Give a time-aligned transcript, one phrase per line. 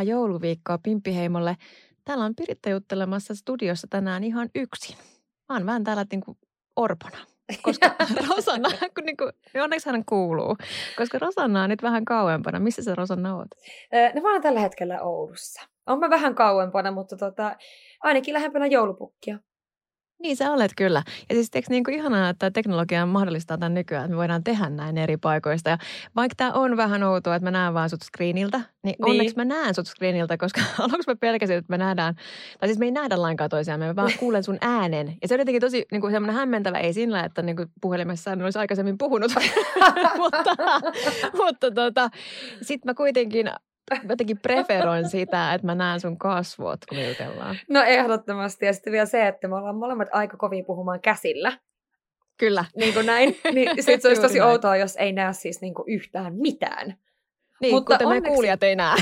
[0.00, 1.56] ihanaa jouluviikkoa Pimppiheimolle.
[2.04, 4.96] Täällä on Piritta juttelemassa studiossa tänään ihan yksin.
[5.48, 6.38] Mä oon vähän täällä niin kuin
[6.76, 7.18] orpona.
[7.62, 7.94] Koska
[8.28, 9.32] Rosanna, kun niin kuin,
[9.62, 10.56] onneksi hän kuuluu,
[10.96, 12.58] koska Rosanna on nyt vähän kauempana.
[12.58, 13.48] Missä sä Rosanna oot?
[14.14, 15.62] No mä oon tällä hetkellä Oulussa.
[15.86, 17.56] On mä vähän kauempana, mutta tota,
[18.00, 19.38] ainakin lähempänä joulupukkia.
[20.22, 21.02] Niin sä olet kyllä.
[21.28, 24.70] Ja siis eikö niin kuin ihanaa, että teknologia mahdollistaa tämän nykyään, että me voidaan tehdä
[24.70, 25.70] näin eri paikoista.
[25.70, 25.78] Ja
[26.16, 29.10] vaikka tämä on vähän outoa, että mä näen vaan sut screeniltä, niin, niin.
[29.10, 32.14] onneksi mä näen sut screeniltä, koska aluksi mä pelkäsin, että me nähdään,
[32.60, 35.16] tai siis me ei nähdä lainkaan toisiaan, me vaan kuulen sun äänen.
[35.22, 38.32] Ja se on jotenkin tosi niin kuin semmoinen hämmentävä, ei sillä, että niin kuin puhelimessa
[38.32, 39.32] en olisi aikaisemmin puhunut,
[40.18, 40.56] mutta,
[41.44, 42.10] mutta tota,
[42.62, 43.50] sitten mä kuitenkin
[44.08, 47.56] jotenkin preferoin sitä, että mä näen sun kasvot, kun jutellaan.
[47.68, 48.66] No ehdottomasti.
[48.66, 51.52] Ja sitten vielä se, että me ollaan molemmat aika kovin puhumaan käsillä.
[52.36, 52.64] Kyllä.
[52.76, 53.38] Niin kuin näin.
[53.54, 54.50] Niin se olisi tosi näin.
[54.50, 56.94] outoa, jos ei näe siis niin kuin yhtään mitään.
[57.60, 58.30] Niin, mutta kuten onneksi...
[58.30, 58.96] me kuulijat ei näe.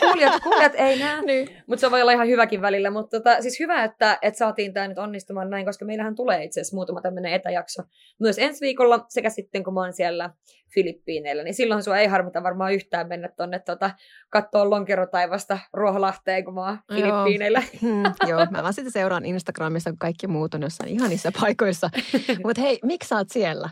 [0.00, 1.48] Kuulijat, kuulijat ei näe, niin.
[1.66, 2.90] mutta se voi olla ihan hyväkin välillä.
[2.90, 6.60] Mutta tota, siis hyvä, että, että saatiin tämä nyt onnistumaan näin, koska meillähän tulee itse
[6.60, 7.82] asiassa muutama tämmöinen etäjakso
[8.20, 10.30] myös ensi viikolla, sekä sitten kun mä oon siellä
[10.74, 13.90] Filippiineillä, niin silloin sua ei harmita varmaan yhtään mennä tuonne tota,
[14.30, 17.62] katsoa lonkerotaivasta Ruoholahteen, kun mä oon Filippiineillä.
[17.82, 21.90] Joo, mm, joo mä vaan sitten seuraan Instagramissa, kun kaikki muut on jossain ihanissa paikoissa.
[22.44, 23.70] mutta hei, miksi sä oot siellä?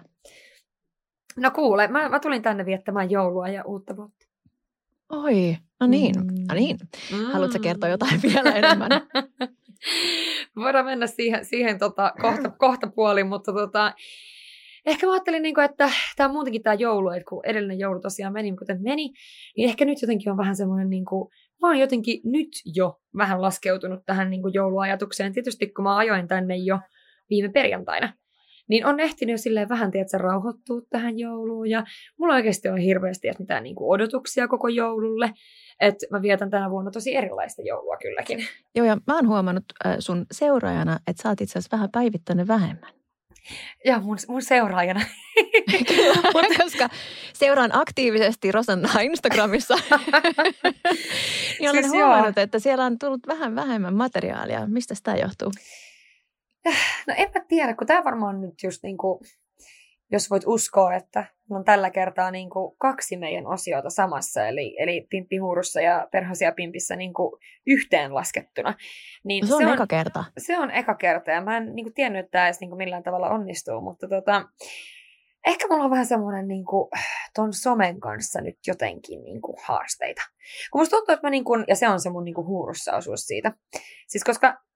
[1.37, 4.28] No kuule, mä, mä tulin tänne viettämään joulua ja uutta vuotta.
[5.09, 6.45] Oi, no niin, mm.
[6.49, 6.77] no niin.
[7.13, 7.25] Mm.
[7.25, 8.91] Haluatko kertoa jotain vielä enemmän?
[10.57, 13.95] Voidaan mennä siihen, siihen tota, kohta, kohta puoliin, mutta tota,
[14.87, 18.01] ehkä mä ajattelin, niin kuin, että tämä on muutenkin tämä joulu, että kun edellinen joulu
[18.01, 19.13] tosiaan meni, kuten meni,
[19.57, 21.29] niin ehkä nyt jotenkin on vähän semmoinen, niin kuin,
[21.63, 25.33] mä oon jotenkin nyt jo vähän laskeutunut tähän niin kuin jouluajatukseen.
[25.33, 26.79] Tietysti kun mä ajoin tänne jo
[27.31, 28.13] viime perjantaina,
[28.69, 31.71] niin on ehtinyt jo silleen vähän, tiedätkö, rauhoittua tähän jouluun.
[31.71, 31.85] Ja
[32.19, 35.31] mulla oikeasti on hirveästi että mitään niin kuin odotuksia koko joululle.
[35.81, 38.39] Että mä vietän tänä vuonna tosi erilaista joulua kylläkin.
[38.75, 42.49] Joo, ja mä oon huomannut äh, sun seuraajana, että sä oot itse asiassa vähän päivittänyt
[42.49, 42.99] vähemmän.
[43.85, 45.01] Ja mun, mun seuraajana.
[45.89, 46.89] Kyllä, koska
[47.33, 49.75] seuraan aktiivisesti Rosanna Instagramissa.
[51.61, 52.43] ja olen siis huomannut, joo.
[52.43, 54.67] että siellä on tullut vähän vähemmän materiaalia.
[54.67, 55.51] Mistä tämä johtuu?
[57.07, 59.21] No en mä tiedä, kun tämä varmaan nyt just niin kuin,
[60.13, 65.07] jos voit uskoa, että on tällä kertaa niin kuin kaksi meidän osiota samassa, eli, eli
[65.11, 68.75] Pimppihuurussa ja Perhosia Pimpissä niin kuin yhteen laskettuna.
[69.25, 70.25] Niin no se, on se on eka kerta.
[70.39, 72.79] Se on eka kerta, ja mä en niin kuin tiennyt, että tämä edes niin kuin
[72.79, 74.45] millään tavalla onnistuu, mutta tota,
[75.47, 76.89] ehkä mulla on vähän semmoinen niin kuin,
[77.35, 80.23] ton somen kanssa nyt jotenkin niin kuin, haasteita.
[80.73, 82.97] Kun musta tuntuu, että mä niin kuin, ja se on se mun niin kuin, huurussa
[82.97, 83.53] osuus siitä.
[84.09, 84.68] Siis koska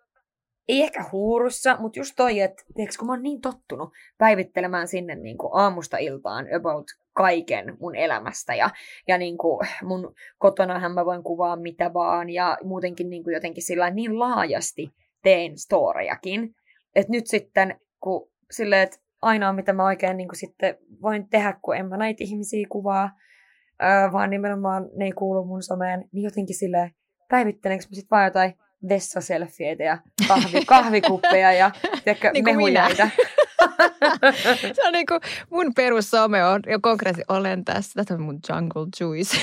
[0.68, 5.14] ei ehkä huurussa, mutta just toi, että tiiäks, kun mä oon niin tottunut päivittelemään sinne
[5.14, 8.70] niin kuin aamusta iltaan about kaiken mun elämästä ja,
[9.08, 13.62] ja niin kuin mun kotonahan mä voin kuvaa mitä vaan ja muutenkin niin kuin jotenkin
[13.62, 14.90] sillä niin laajasti
[15.22, 16.54] teen storejakin,
[16.94, 21.58] että nyt sitten kun silleen, että ainoa mitä mä oikein niin kuin sitten voin tehdä,
[21.62, 23.10] kun en mä näitä ihmisiä kuvaa,
[24.12, 26.90] vaan nimenomaan ne ei kuulu mun someen, niin jotenkin silleen
[27.28, 28.54] päivittelenkö mä sitten vaan jotain
[28.88, 29.98] vessaselfieitä ja
[30.28, 31.70] kahvi, kahvikuppeja ja
[32.04, 33.10] tiedätkö, niin mehujaita.
[34.76, 35.20] se on niin kuin
[35.50, 37.92] mun perussome on jo konkreettisesti olen tässä.
[37.94, 39.36] Tätä on mun jungle juice.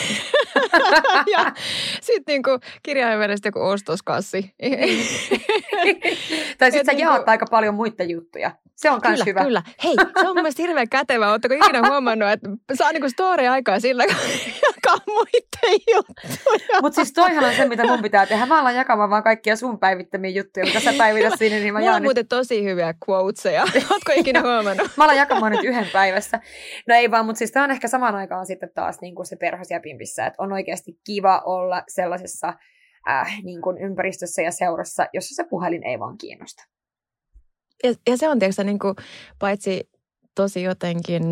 [1.38, 1.52] ja
[2.02, 4.54] sitten niin kuin kirjaimerestä joku ostoskassi.
[6.58, 7.30] tai sitten sä niin jaat kuin...
[7.30, 8.52] aika paljon muita juttuja.
[8.80, 9.44] Se on kyllä, hyvä.
[9.44, 11.32] Kyllä, Hei, se on mun mielestä hirveän kätevä.
[11.32, 14.16] Oletteko ikinä huomannut, että saa niinku story-aikaa sillä, kun
[14.68, 16.82] jakaa muiden juttuja.
[16.82, 18.46] Mutta siis toihan on se, mitä mun pitää tehdä.
[18.46, 21.96] Mä alan jakamaan vaan kaikkia sun päivittämiä juttuja, mitä sä päivität sinne, niin mä Mulla
[21.96, 22.30] on muuten nyt...
[22.30, 23.62] tosi hyviä quoteseja.
[23.92, 24.92] Ootko ikinä huomannut?
[24.98, 26.40] mä alan jakamaan nyt yhden päivässä.
[26.88, 29.36] No ei vaan, mutta siis tää on ehkä samaan aikaan sitten taas niin kuin se
[29.36, 32.54] perhosia pimpissä, että on oikeasti kiva olla sellaisessa
[33.10, 36.64] äh, niin kuin ympäristössä ja seurassa, jossa se puhelin ei vaan kiinnosta.
[37.84, 38.96] Ja, ja se on tietysti niin kuin,
[39.40, 39.90] paitsi
[40.36, 41.24] tosi jotenkin,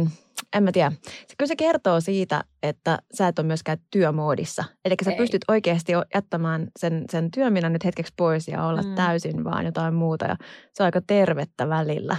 [0.56, 0.92] en mä tiedä.
[1.38, 4.64] Kyllä se kertoo siitä, että sä et ole myöskään työmoodissa.
[4.86, 5.18] Eli sä Ei.
[5.18, 8.96] pystyt oikeasti jättämään sen, sen työminä nyt hetkeksi pois ja olla mm.
[8.96, 10.26] täysin vaan jotain muuta.
[10.26, 10.36] Ja
[10.74, 12.18] se on aika tervettä välillä.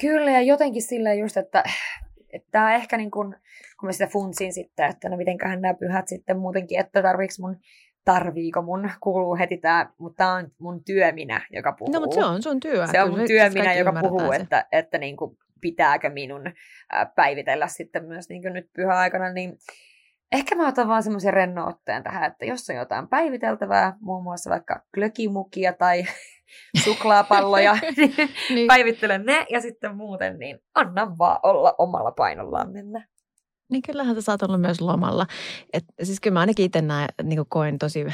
[0.00, 1.64] Kyllä ja jotenkin silleen just, että
[2.50, 3.36] tämä ehkä niin kun,
[3.80, 7.56] kun mä sitä funtsin sitten, että no mitenköhän nämä pyhät sitten muutenkin, että tarviiko mun
[8.06, 11.92] tarviiko mun, kuuluu heti tämä, mutta tämä on mun työminä, joka puhuu.
[11.92, 12.86] No, mutta se on sun työ.
[12.86, 14.36] Se on mun työminä, joka puhuu, se.
[14.36, 16.42] että, että niin kuin pitääkö minun
[17.14, 19.58] päivitellä sitten myös niin kuin nyt pyhäaikana, niin
[20.32, 24.82] ehkä mä otan vaan semmoisen rennootteen tähän, että jos on jotain päiviteltävää, muun muassa vaikka
[24.94, 26.04] klökimukia tai
[26.84, 27.78] suklaapalloja,
[28.54, 33.06] niin, päivittelen ne ja sitten muuten, niin anna vaan olla omalla painollaan mennä.
[33.70, 35.26] Niin kyllähän sä saat olla myös lomalla.
[35.72, 38.06] Et, siis kyllä mä ainakin itse näin, niin koin tosi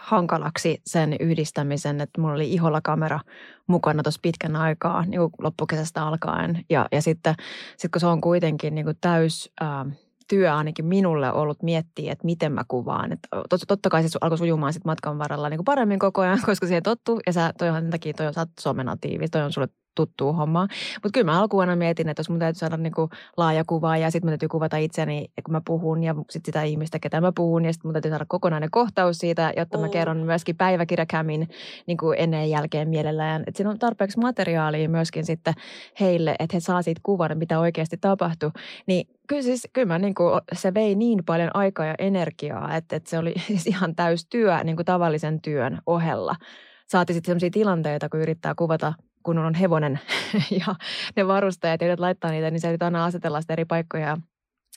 [0.00, 3.20] hankalaksi sen yhdistämisen, että mulla oli iholla kamera
[3.66, 6.64] mukana tuossa pitkän aikaa niin loppukesästä alkaen.
[6.70, 7.34] Ja, ja sitten
[7.76, 9.52] sit kun se on kuitenkin niin täys...
[9.60, 9.86] Ää,
[10.28, 13.12] työ ainakin minulle ollut miettiä, että miten mä kuvaan.
[13.12, 13.28] Että
[13.68, 16.82] totta kai se alkoi sujumaan sit matkan varrella niin kuin paremmin koko ajan, koska siihen
[16.82, 17.20] tottuu.
[17.26, 20.68] Ja sä, toihan sen takia, toi on, sä oot somenatiivi, toi on sulle tuttuu hommaa.
[20.94, 24.10] Mutta kyllä mä alkuun aina mietin, että jos mun täytyy saada niinku laaja kuva ja
[24.10, 27.64] sitten mun täytyy kuvata itseäni, kun mä puhun ja sitten sitä ihmistä, ketä mä puhun.
[27.64, 29.90] Ja sitten mun täytyy saada kokonainen kohtaus siitä, jotta mä mm.
[29.90, 31.48] kerron myöskin päiväkirjakämin
[31.86, 33.42] niin kuin ennen ja jälkeen mielellään.
[33.46, 35.54] Että siinä on tarpeeksi materiaalia myöskin sitten
[36.00, 38.50] heille, että he saa siitä kuvan, mitä oikeasti tapahtui.
[38.86, 42.96] Niin kyllä siis, kyllä mä niin kuin, se vei niin paljon aikaa ja energiaa, että,
[42.96, 46.36] että se oli siis ihan täys työ niin kuin tavallisen työn ohella.
[46.88, 48.92] Saati sitten sellaisia tilanteita, kun yrittää kuvata
[49.28, 50.00] kun on hevonen
[50.66, 50.74] ja
[51.16, 54.16] ne varustajat, jotka laittaa niitä, niin se yritetään aina asetella sitä eri paikkoja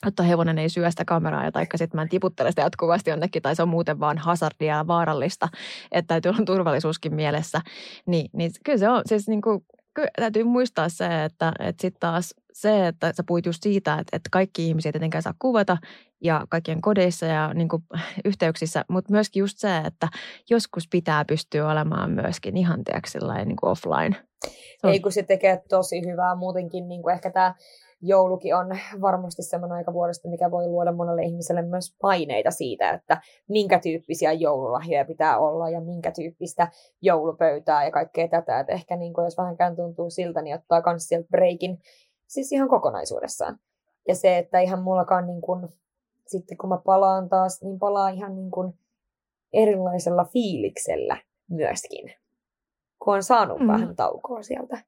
[0.04, 3.42] jotta hevonen ei syö sitä kameraa ja taikka sitten mä en tiputtele sitä jatkuvasti jonnekin
[3.42, 5.48] tai se on muuten vaan hazardia ja vaarallista,
[5.92, 7.60] että täytyy olla turvallisuuskin mielessä.
[8.06, 9.64] Niin, niin kyllä se on, siis niin kuin,
[9.94, 14.16] kyllä täytyy muistaa se, että, että sitten taas se, että sä puhuit just siitä, että,
[14.16, 15.76] että kaikki ihmisiä tietenkään saa kuvata
[16.24, 17.82] ja kaikkien kodeissa ja niin kuin,
[18.24, 20.08] yhteyksissä, mutta myöskin just se, että
[20.50, 24.16] joskus pitää pystyä olemaan myöskin ihan tiedätkö, niin offline–
[24.84, 27.54] ei kun se tekee tosi hyvää muutenkin, niin kuin ehkä tämä
[28.02, 28.66] joulukin on
[29.00, 34.32] varmasti semmoinen aika vuodesta, mikä voi luoda monelle ihmiselle myös paineita siitä, että minkä tyyppisiä
[34.32, 36.68] joululahjoja pitää olla ja minkä tyyppistä
[37.02, 38.60] joulupöytää ja kaikkea tätä.
[38.60, 41.78] Että ehkä niin kuin, jos vähänkään tuntuu siltä, niin ottaa myös sieltä breikin
[42.26, 43.58] siis ihan kokonaisuudessaan.
[44.08, 45.68] Ja se, että ihan mullakaan niin kuin,
[46.26, 48.74] sitten kun mä palaan taas, niin palaa ihan niin kuin
[49.52, 51.16] erilaisella fiiliksellä
[51.50, 52.21] myöskin
[53.04, 53.66] kun on saanut mm.
[53.66, 54.78] vähän taukoa sieltä.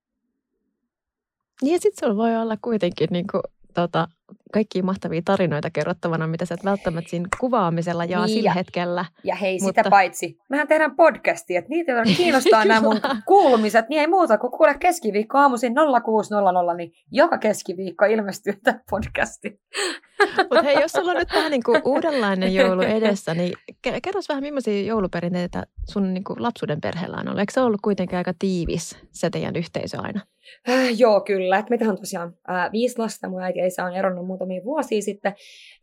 [1.63, 3.43] Niin ja sitten sulla voi olla kuitenkin niin kuin,
[3.75, 4.09] tota,
[4.53, 9.05] kaikki mahtavia tarinoita kerrottavana, mitä sä et välttämättä siinä kuvaamisella jaa niin sillä ja, hetkellä.
[9.25, 9.81] Ja hei, mutta...
[9.83, 14.39] sitä paitsi, mehän tehdään podcastia, että niitä, joita kiinnostaa nämä mun kuulumiset, niin ei muuta
[14.39, 15.75] kuin kuule keskiviikko aamuisin
[16.05, 19.61] 0600, niin joka keskiviikko ilmestyy tämä podcasti.
[20.39, 24.43] Mutta hei, jos sulla on nyt vähän niin kuin uudenlainen joulu edessä, niin kerro vähän,
[24.43, 27.41] millaisia jouluperinteitä sun niin kuin lapsuuden perheellä on ollut?
[27.41, 30.21] Eikö se ollut kuitenkin aika tiivis se teidän yhteisö aina?
[30.69, 31.59] Äh, joo, kyllä.
[31.59, 33.29] Et meitä on tosiaan äh, viisi lasta.
[33.29, 35.35] Mun äiti ei saa on eronnut muutamia vuosia sitten,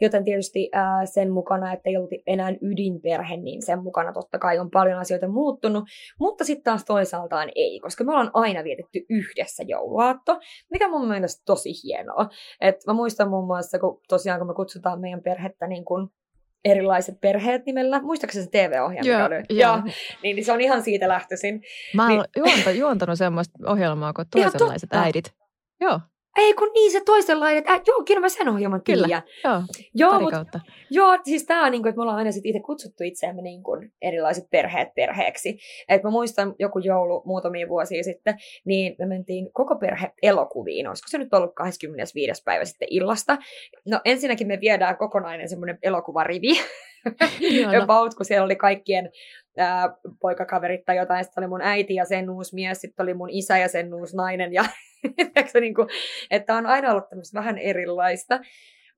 [0.02, 4.60] joten tietysti äh, sen mukana, että ei ollut enää ydinperhe, niin sen mukana totta kai
[4.60, 5.84] on paljon asioita muuttunut.
[6.20, 10.40] Mutta sitten taas toisaaltaan ei, koska me ollaan aina vietetty yhdessä jouluaatto,
[10.72, 12.30] mikä mun mielestä tosi hienoa.
[12.62, 16.12] Et mä muistan muun muassa, kun tosiaan kun me kutsutaan meidän perhettä niin kun
[16.66, 18.02] erilaiset perheet nimellä.
[18.02, 19.36] Muistaakseni se TV-ohjelma, joo, oli?
[19.50, 19.82] Joo.
[20.24, 21.62] Niin, niin se on ihan siitä lähtöisin.
[21.94, 22.26] Mä oon niin...
[22.38, 25.34] juonta, juontanut semmoista ohjelmaa kuin toisenlaiset äidit.
[25.82, 26.00] Joo.
[26.38, 27.64] Ei kun niin, se toisenlainen.
[27.70, 29.24] Äh, joo, kyllä mä sen ohjelman Kyllä, tiedän.
[29.44, 29.64] joo,
[29.94, 30.34] joo, mut,
[30.90, 33.64] joo, siis tää on niin kuin, että me ollaan aina sit itse kutsuttu itseämme niin
[33.64, 35.60] kuin erilaiset perheet perheeksi.
[35.90, 38.36] Et mä muistan joku joulu muutamia vuosia sitten,
[38.66, 40.88] niin me mentiin koko perhe elokuviin.
[40.88, 42.44] Olisiko se nyt ollut 25.
[42.46, 43.38] päivä sitten illasta?
[43.86, 46.60] No ensinnäkin me viedään kokonainen semmoinen elokuvarivi.
[47.84, 49.10] About, kun siellä oli kaikkien
[49.58, 51.24] ää, poikakaverit tai jotain.
[51.24, 54.16] Sitten oli mun äiti ja sen uusi mies, sitten oli mun isä ja sen uusi
[54.16, 54.54] nainen.
[54.54, 54.66] Ja
[55.62, 55.88] niin kuin,
[56.32, 58.40] että on aina ollut tämmöistä vähän erilaista.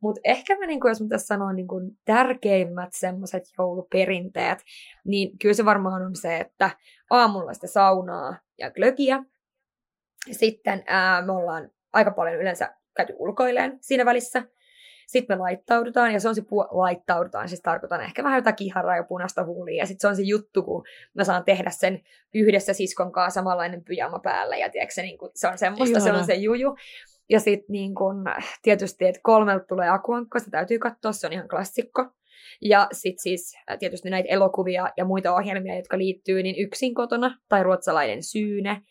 [0.02, 4.60] Mutta ehkä mä, niin kuin, jos mä tässä sanon niin kuin, tärkeimmät semmoiset jouluperinteet,
[5.06, 6.70] niin kyllä se varmaan on se, että
[7.10, 9.24] aamulla sitä saunaa ja glögiä.
[10.32, 14.44] Sitten ää, me ollaan aika paljon yleensä käyty ulkoilleen siinä välissä.
[15.08, 18.96] Sitten me laittaudutaan, ja se on se pu- laittaudutaan, siis tarkoitan ehkä vähän jotain kiharaa
[18.96, 20.84] ja punaista huulia, ja sitten se on se juttu, kun
[21.14, 22.02] mä saan tehdä sen
[22.34, 26.14] yhdessä siskon kanssa samanlainen pyjama päällä, ja tiedätkö, se, niin kun, se on semmoista, Ihana.
[26.14, 26.76] se on se juju.
[27.30, 28.26] Ja sitten niin kun,
[28.62, 32.06] tietysti, että kolmelta tulee akuankka, sitä täytyy katsoa, se on ihan klassikko.
[32.62, 37.64] Ja sitten siis tietysti näitä elokuvia ja muita ohjelmia, jotka liittyy, niin yksin kotona tai
[37.64, 38.82] ruotsalainen syyne.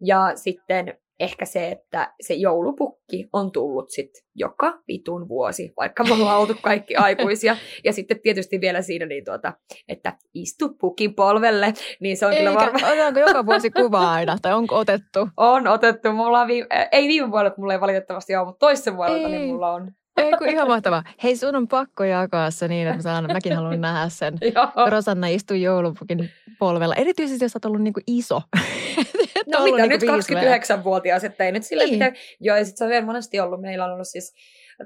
[0.00, 6.14] Ja sitten ehkä se, että se joulupukki on tullut sitten joka vitun vuosi, vaikka me
[6.14, 7.56] ollaan oltu kaikki aikuisia.
[7.84, 9.52] Ja sitten tietysti vielä siinä, niin tuota,
[9.88, 12.84] että istu pukin polvelle, niin se on Eikä, kyllä varmaan...
[12.84, 15.28] Otetaanko joka vuosi kuvaa aina, tai onko otettu?
[15.36, 16.12] On otettu.
[16.12, 16.66] Mulla on viime...
[16.92, 19.92] Ei viime vuonna, mulla ei valitettavasti ole, mutta toisen vuodelta niin mulla on.
[20.16, 21.02] Ei kun ihan mahtavaa.
[21.22, 24.38] Hei, sun on pakko jakaa se niin, että mä saan, mäkin haluan nähdä sen.
[24.90, 26.94] Rosanna istuu joulupukin polvella.
[26.94, 28.42] Erityisesti, jos olet ollut niin kuin iso.
[29.52, 31.94] no mitä, niin nyt 29-vuotias, että ei nyt sille niin.
[31.94, 32.14] mitään.
[32.40, 34.34] Joo, ja sitten se on vielä monesti ollut, meillä on ollut siis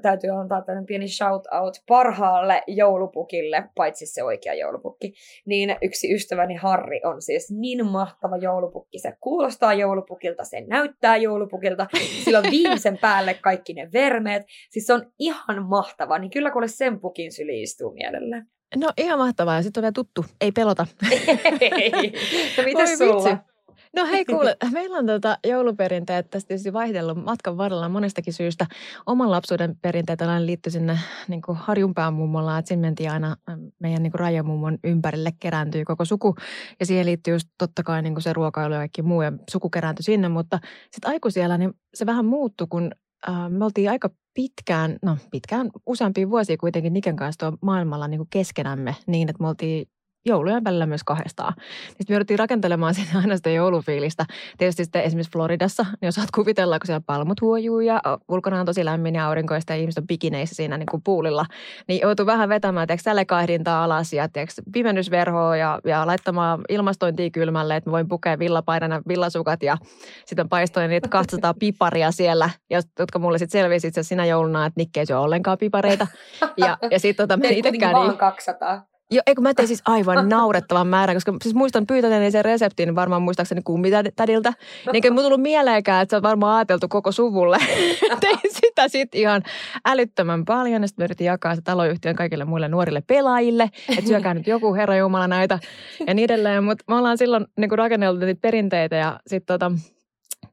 [0.01, 5.13] täytyy antaa tämmöinen pieni shout out parhaalle joulupukille, paitsi se oikea joulupukki.
[5.45, 8.99] Niin yksi ystäväni Harri on siis niin mahtava joulupukki.
[8.99, 11.87] Se kuulostaa joulupukilta, se näyttää joulupukilta.
[12.25, 14.43] Sillä on viimeisen päälle kaikki ne vermeet.
[14.69, 16.19] Siis se on ihan mahtava.
[16.19, 18.43] Niin kyllä kuule sen pukin syli istuu mielelle.
[18.75, 19.55] No ihan mahtavaa.
[19.55, 20.25] Ja sitten on vielä tuttu.
[20.41, 20.87] Ei pelota.
[21.61, 21.91] Ei.
[22.57, 23.23] No mitäs sulla?
[23.23, 23.56] Vitsi.
[23.95, 28.65] No hei kuule, meillä on tota jouluperinteet tästä tietysti vaihdellut matkan varrella monestakin syystä.
[29.05, 33.35] Oman lapsuuden perinteet aina liittyy sinne niin kuin harjunpään mummolla, että sinne mentiin aina
[33.79, 36.35] meidän niin kuin rajamummon ympärille kerääntyy koko suku.
[36.79, 39.69] Ja siihen liittyy just totta kai niin kuin se ruokailu ja kaikki muu ja suku
[39.69, 40.59] kerääntyi sinne, mutta
[40.91, 42.91] sitten aikuisiellä niin se vähän muuttui, kun
[43.29, 48.27] äh, me oltiin aika pitkään, no pitkään, useampia vuosia kuitenkin Niken kanssa maailmalla niin kuin
[48.29, 49.87] keskenämme niin, että me oltiin
[50.25, 51.53] joulujen välillä myös kahdestaan.
[51.87, 54.25] Sitten me jouduttiin rakentelemaan sinne aina sitä joulufiilistä.
[54.57, 58.85] Tietysti sitten esimerkiksi Floridassa, niin osaat kuvitella, kun siellä palmut huojuu ja ulkona on tosi
[58.85, 61.45] lämmin ja aurinkoista ja ihmiset on pikineissä siinä niin kuin puulilla.
[61.87, 67.75] Niin joutuu vähän vetämään tiedätkö, sälekaihdintaa alas ja tiedätkö, pimennysverhoa ja, ja laittamaan ilmastointia kylmälle,
[67.75, 69.77] että mä voin pukea villapaidana villasukat ja
[70.25, 72.49] sitten paistoin niitä 200 piparia siellä,
[72.99, 76.07] jotka mulle sitten selvisi itse sinä jouluna, että Nikke ei syö ollenkaan pipareita.
[76.57, 77.95] Ja, ja sitten tota, itsekään...
[77.95, 78.96] Niin, 200.
[79.11, 83.21] Joo, eikö mä tein siis aivan naurettavan määrän, koska siis muistan pyytäneeni sen reseptin varmaan
[83.21, 84.53] muistaakseni kummitädiltä.
[84.93, 87.57] Niin ei tullut mieleenkään, että se on varmaan ajateltu koko suvulle.
[88.21, 89.43] tein sitä sitten ihan
[89.85, 90.81] älyttömän paljon.
[90.81, 93.69] Ja sitten yritin jakaa se taloyhtiön kaikille muille nuorille pelaajille.
[93.89, 95.59] Että syökää nyt joku herra Jumala näitä
[96.07, 96.63] ja niin edelleen.
[96.63, 99.71] Mutta me ollaan silloin niin rakenneltu niitä perinteitä ja sitten tota,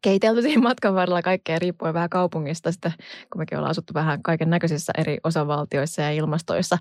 [0.03, 2.93] keitelty siinä matkan varrella kaikkea riippuen vähän kaupungista sitten,
[3.33, 6.79] kun mekin ollaan asuttu vähän kaiken näköisissä eri osavaltioissa ja ilmastoissa.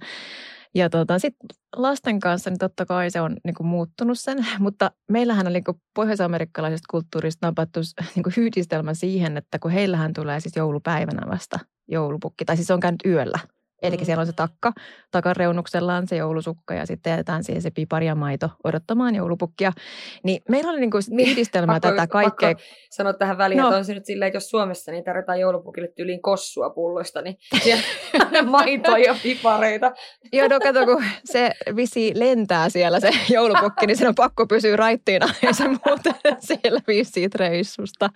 [0.76, 4.92] Ja tota, sitten lasten kanssa, niin totta kai se on niin kuin muuttunut sen, mutta
[5.12, 7.80] meillähän on niin kuin pohjois-amerikkalaisesta kulttuurista napattu
[8.16, 12.74] niin kuin yhdistelmä siihen, että kun heillähän tulee siis joulupäivänä vasta joulupukki, tai siis se
[12.74, 13.40] on käynyt yöllä–
[13.84, 14.06] Eli mm.
[14.06, 14.74] siellä on se takka,
[15.12, 19.72] takareunuksella on se joulusukka ja sitten jätetään siihen se pipari ja maito odottamaan joulupukkia.
[20.24, 22.50] Niin meillä oli niinku yhdistelmä pakko, tätä kaikkea.
[22.50, 23.68] Pakko sanoa tähän väliin, no.
[23.68, 27.38] että on se nyt silleen, että jos Suomessa niin tarjotaan joulupukille tyyliin kossua pulloista, niin
[28.46, 29.92] maitoa ja pipareita.
[30.34, 34.76] Joo, no kato, kun se visi lentää siellä se joulupukki, niin sen on pakko pysyä
[34.76, 38.10] raittiina ja se muuten siellä viisi reissusta.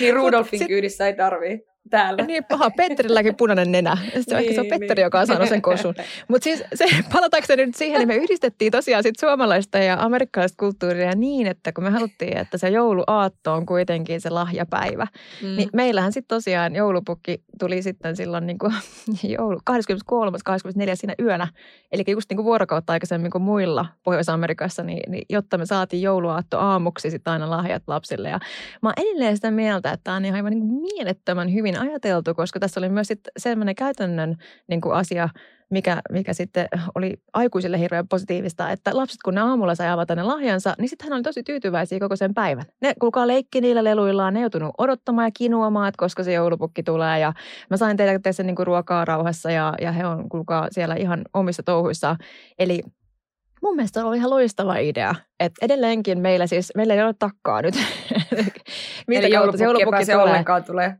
[0.00, 2.24] Niin Rudolfin Mut kyydissä ei tarvii täällä.
[2.24, 3.96] Niin paha, Petterilläkin punainen nenä.
[3.96, 5.04] Se, niin, ehkä se on niin, Petteri, niin.
[5.04, 5.94] joka on saanut sen kosun.
[6.28, 11.12] Mutta siis se, palatakseni nyt siihen, niin me yhdistettiin tosiaan sit suomalaista ja amerikkalaista kulttuuria
[11.16, 15.06] niin, että kun me haluttiin, että se jouluaatto on kuitenkin se lahjapäivä.
[15.42, 15.56] Mm.
[15.56, 18.72] Niin meillähän sitten tosiaan joulupukki tuli sitten silloin niin kuin
[19.38, 20.38] joulu, 23.
[20.44, 20.96] 24.
[20.96, 21.48] siinä yönä.
[21.92, 26.58] Eli just niin kuin vuorokautta aikaisemmin kuin muilla Pohjois-Amerikassa, niin, niin jotta me saatiin jouluaatto
[26.58, 28.28] aamuksi sitten aina lahjat lapsille.
[28.28, 28.38] Ja
[28.82, 32.60] mä oon edelleen sitä mieltä, että tämä on ihan niin kuin mielettömän hyvin ajateltu, koska
[32.60, 33.08] tässä oli myös
[33.38, 34.36] sellainen käytännön
[34.68, 35.28] niin kuin asia,
[35.70, 40.22] mikä, mikä sitten oli aikuisille hirveän positiivista, että lapset kun ne aamulla sai avata ne
[40.22, 42.64] lahjansa, niin sitten hän oli tosi tyytyväisiä koko sen päivän.
[42.80, 47.18] Ne kuulkaa leikki niillä leluillaan, ne joutunut odottamaan ja kinuamaan, että koska se joulupukki tulee
[47.18, 47.32] ja
[47.70, 51.22] mä sain tehdä sen niin kuin ruokaa rauhassa ja, ja he on kuulkaa siellä ihan
[51.34, 52.16] omissa touhuissaan.
[52.58, 52.82] Eli
[53.62, 55.14] Mun mielestä oli ihan loistava idea.
[55.40, 57.74] että edelleenkin meillä siis, meillä ei ole takkaa nyt.
[59.06, 60.18] Mitä Eli joulupukki, joulupukki tulee.
[60.18, 60.96] ollenkaan tulee.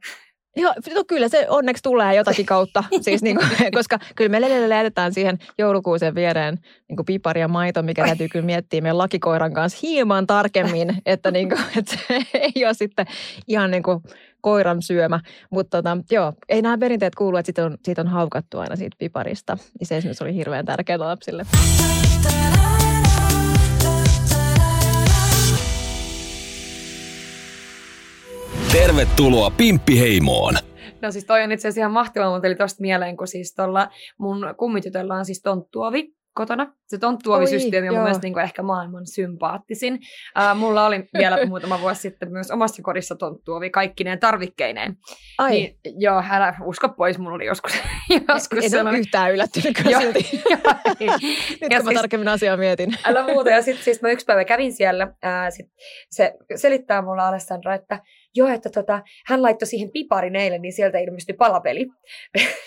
[0.58, 5.14] Joo, no kyllä se onneksi tulee jotakin kautta, siis niin kuin, koska kyllä me lähetetään
[5.14, 9.78] siihen joulukuusen viereen niin kuin pipari ja maito, mikä täytyy kyllä miettiä meidän lakikoiran kanssa
[9.82, 13.06] hieman tarkemmin, että, niin kuin, että se ei ole sitten
[13.48, 14.02] ihan niin kuin
[14.40, 15.20] koiran syömä.
[15.50, 18.96] Mutta tota, joo, ei nämä perinteet kuulu, että siitä on, siitä on haukattu aina siitä
[18.98, 19.56] piparista.
[19.80, 21.46] Ja se esimerkiksi oli hirveän tärkeää lapsille.
[28.78, 30.54] Tervetuloa Pimppiheimoon!
[31.02, 33.88] No siis toi on itse asiassa ihan mahtavaa, mutta eli tosta mieleen, kun siis tuolla
[34.18, 36.72] mun kummitytöllä on siis tonttuovi kotona.
[36.86, 39.94] Se tonttuovisysteemi on mun mielestä niin kuin ehkä maailman sympaattisin.
[39.94, 44.96] Uh, mulla oli vielä muutama vuosi sitten myös omassa kodissa tonttuovi kaikkineen tarvikkeineen.
[45.38, 45.50] Ai.
[45.50, 47.72] Niin, joo, älä usko pois, mulla oli joskus.
[48.28, 48.90] joskus en sellainen...
[48.90, 50.30] ole yhtään yllättynyt kyllä silti.
[51.00, 51.10] Nyt
[51.60, 52.94] kun mä siis, tarkemmin asiaa mietin.
[53.04, 53.50] Älä muuta.
[53.50, 55.08] Ja sitten siis mä yksi päivä kävin siellä.
[55.22, 55.66] Ää, sit
[56.10, 58.00] se selittää mulla Alessandra, että
[58.38, 61.86] joo, että tota, hän laittoi siihen piparin eilen, niin sieltä ilmestyi palapeli.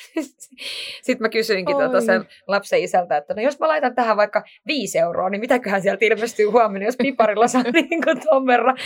[1.04, 5.00] Sitten mä kysyinkin tuota sen lapsen isältä, että no jos mä laitan tähän vaikka viisi
[5.00, 8.78] euroa, niin mitäköhän sieltä ilmestyy huomenna, jos piparilla saa niin kuin ton verran.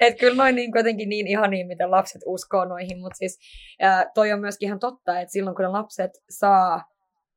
[0.00, 3.38] Että kyllä noin niin jotenkin niin ihania, miten lapset uskoo noihin, mutta siis
[3.80, 6.84] ää, toi on myöskin ihan totta, että silloin kun ne lapset saa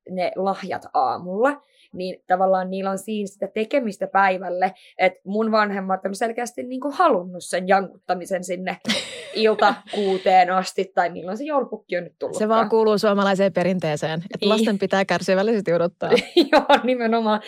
[0.09, 1.61] ne lahjat aamulla,
[1.93, 6.93] niin tavallaan niillä on siinä sitä tekemistä päivälle, että mun vanhemmat on selkeästi niin kuin
[6.93, 8.77] halunnut sen jankuttamisen sinne
[9.33, 12.37] ilta kuuteen asti, tai milloin se joulupukki on nyt tullut.
[12.37, 14.49] Se vaan kuuluu suomalaiseen perinteeseen, että niin.
[14.49, 16.11] lasten pitää kärsivällisesti odottaa.
[16.51, 17.41] Joo, nimenomaan.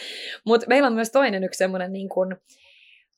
[0.45, 2.35] Mutta meillä on myös toinen yksi semmoinen niin kuin,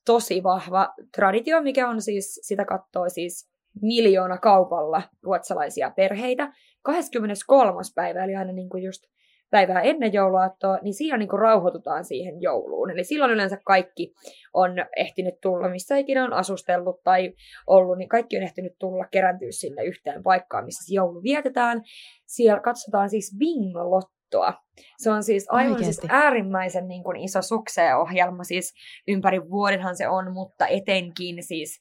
[0.07, 3.49] tosi vahva traditio, mikä on siis, sitä katsoo siis
[3.81, 6.53] miljoona kaupalla ruotsalaisia perheitä.
[6.81, 7.81] 23.
[7.95, 9.03] päivä, eli aina niin kuin just
[9.49, 12.91] päivää ennen jouluaattoa, niin siinä niin kuin rauhoitutaan siihen jouluun.
[12.91, 14.13] Eli silloin yleensä kaikki
[14.53, 17.33] on ehtinyt tulla, missä ikinä on asustellut tai
[17.67, 21.81] ollut, niin kaikki on ehtinyt tulla kerääntyä sinne yhteen paikkaan, missä joulu vietetään.
[22.25, 24.53] Siellä katsotaan siis bingolottoa.
[24.97, 28.73] Se on siis aivan siis äärimmäisen niin kuin iso sukseohjelma, siis
[29.07, 31.79] ympäri vuodenhan se on, mutta etenkin siis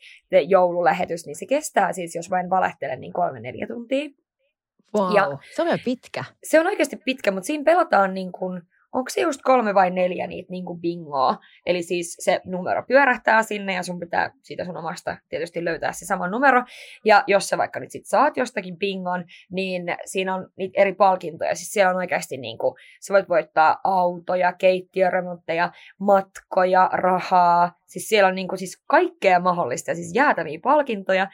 [0.49, 4.09] joululähetys, niin se kestää siis, jos vain valehtelen, niin kolme neljä tuntia.
[4.99, 6.25] Wow, ja se on pitkä.
[6.45, 8.63] Se on oikeasti pitkä, mutta siinä pelataan niin kuin,
[8.93, 11.37] onko se just kolme vai neljä niitä niin kuin bingoa.
[11.67, 16.07] Eli siis se numero pyörähtää sinne ja sun pitää siitä sun omasta tietysti löytää se
[16.07, 16.63] sama numero.
[17.05, 21.55] Ja jos sä vaikka nyt sit saat jostakin bingon, niin siinä on niitä eri palkintoja.
[21.55, 27.73] Siis siellä on oikeasti niin kuin, sä voit voittaa autoja, keittiöremontteja, matkoja, rahaa.
[27.87, 31.27] Siis siellä on niin kuin, siis kaikkea mahdollista, siis jäätäviä palkintoja.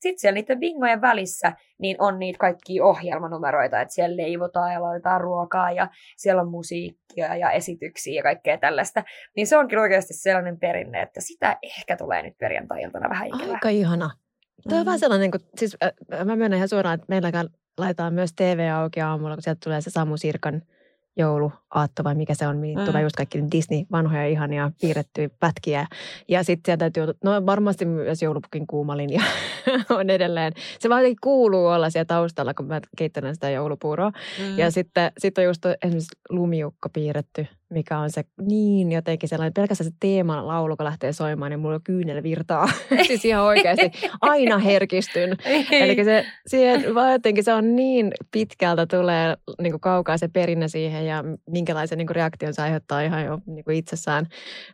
[0.00, 5.20] Sitten siellä niiden bingojen välissä niin on niitä kaikki ohjelmanumeroita, että siellä leivotaan ja laitetaan
[5.20, 9.04] ruokaa ja siellä on musiikkia ja esityksiä ja kaikkea tällaista.
[9.36, 13.52] Niin se onkin oikeasti sellainen perinne, että sitä ehkä tulee nyt perjantai-iltana vähän ikävä.
[13.52, 14.10] Aika ihana.
[14.68, 14.86] Tuo on mm.
[14.86, 19.00] vähän sellainen, kun, siis äh, mä myönnän ihan suoraan, että meilläkään laitetaan myös TV auki
[19.00, 20.62] aamulla, kun sieltä tulee se Samu Sirkan–
[21.18, 22.84] jouluaatto vai mikä se on, mihin mm.
[22.84, 25.86] tulee just kaikki Disney vanhoja ihania piirrettyjä pätkiä.
[26.28, 29.22] Ja sitten sieltä täytyy, no varmasti myös joulupukin kuumalinja
[29.98, 30.52] on edelleen.
[30.78, 34.10] Se vaan kuuluu olla siellä taustalla, kun mä keittelen sitä joulupuuroa.
[34.38, 34.58] Mm.
[34.58, 39.90] Ja sitten sit on just esimerkiksi lumiukko piirretty mikä on se niin jotenkin sellainen, pelkästään
[39.90, 42.68] se teeman laulu, kun lähtee soimaan, niin mulla on kyynel virtaa.
[43.06, 45.36] siis ihan oikeasti aina herkistyn.
[45.72, 50.68] Eli se, siihen, vaan jotenkin se on niin pitkältä tulee niin kuin kaukaa se perinne
[50.68, 54.26] siihen ja minkälaisen niin kuin reaktion se aiheuttaa ihan jo niin kuin itsessään.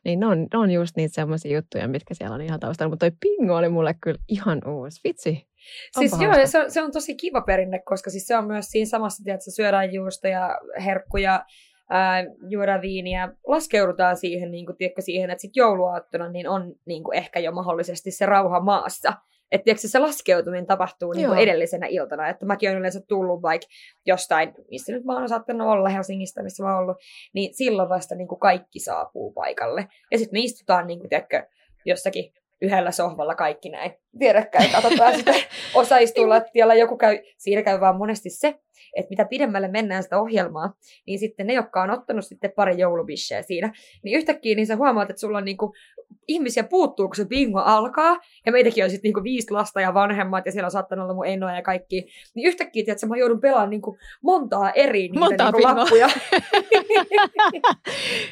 [0.04, 2.90] Niin ne on, ne on just niitä semmoisia juttuja, mitkä siellä on ihan taustalla.
[2.90, 5.00] Mutta toi pingo oli mulle kyllä ihan uusi.
[5.04, 5.46] Vitsi,
[5.98, 8.86] Siis joo, se on, se on tosi kiva perinne, koska siis se on myös siinä
[8.86, 11.44] samassa, että syödään juusta ja herkkuja
[11.90, 17.04] ää, juoda viiniä, laskeudutaan siihen, niin kuin, tiedätkö, siihen että sitten jouluaattona niin on niin
[17.04, 19.12] kuin, ehkä jo mahdollisesti se rauha maassa.
[19.52, 22.28] Että tiedätkö, se laskeutuminen tapahtuu niin kuin edellisenä iltana.
[22.28, 23.66] Että mäkin olen yleensä tullut vaikka
[24.06, 26.96] jostain, missä nyt mä oon saattanut olla Helsingistä, missä mä oon ollut,
[27.34, 29.88] niin silloin vasta niin kuin kaikki saapuu paikalle.
[30.12, 31.46] Ja sitten me istutaan, niin kuin, tiedätkö,
[31.84, 32.32] jossakin
[32.64, 35.34] yhdellä sohvalla kaikki näin vierekkäin katsotaan sitä.
[35.74, 38.54] Osa istuu lattialla, joku käy, siinä käy vaan monesti se,
[38.96, 40.74] että mitä pidemmälle mennään sitä ohjelmaa,
[41.06, 43.72] niin sitten ne, jotka on ottanut sitten pari joulubisseä siinä,
[44.02, 45.72] niin yhtäkkiä niin sä huomaat, että sulla on niinku
[46.28, 50.46] ihmisiä puuttuu, kun se bingo alkaa, ja meitäkin on sitten niinku viisi lasta ja vanhemmat,
[50.46, 53.70] ja siellä on saattanut olla mun enoja ja kaikki, niin yhtäkkiä, että mä joudun pelaamaan
[53.70, 56.08] niinku montaa eri niitä montaa niinku lappuja.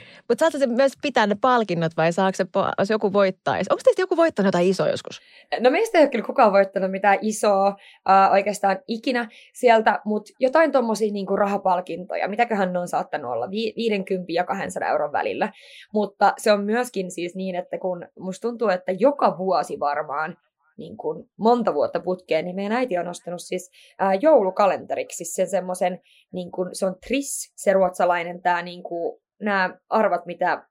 [0.28, 2.46] Mutta saatko se myös pitää ne palkinnot vai saako se,
[2.78, 3.68] jos joku voittaisi?
[3.70, 5.20] Onko teistä joku voittanut jotain isoa joskus?
[5.60, 7.76] No meistä ei ole kyllä kukaan voittanut mitään isoa
[8.10, 13.74] äh, oikeastaan ikinä sieltä, mutta jotain tuommoisia niinku rahapalkintoja, mitäköhän ne on saattanut olla, vi-
[13.76, 15.52] 50 ja 200 euron välillä.
[15.92, 20.36] Mutta se on myöskin siis niin, että kun musta tuntuu, että joka vuosi varmaan
[20.76, 26.00] niin kuin monta vuotta putkeen, niin meidän äiti on nostanut siis ää, joulukalenteriksi sen semmoisen,
[26.32, 30.66] niin kuin, se on Triss, se ruotsalainen tämä niin kuin, nämä arvat, mitä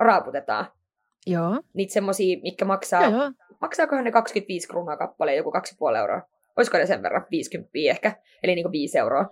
[0.00, 0.66] raaputetaan.
[1.26, 1.60] Joo.
[1.74, 3.32] Niitä semmosia, mitkä maksaa, joo, joo.
[3.60, 5.52] maksaakohan ne 25 kruunaa kappaleen, joku
[5.90, 6.22] 2,5 euroa.
[6.56, 7.26] Olisiko ne sen verran?
[7.30, 9.28] 50 ehkä, eli niin kuin 5 euroa.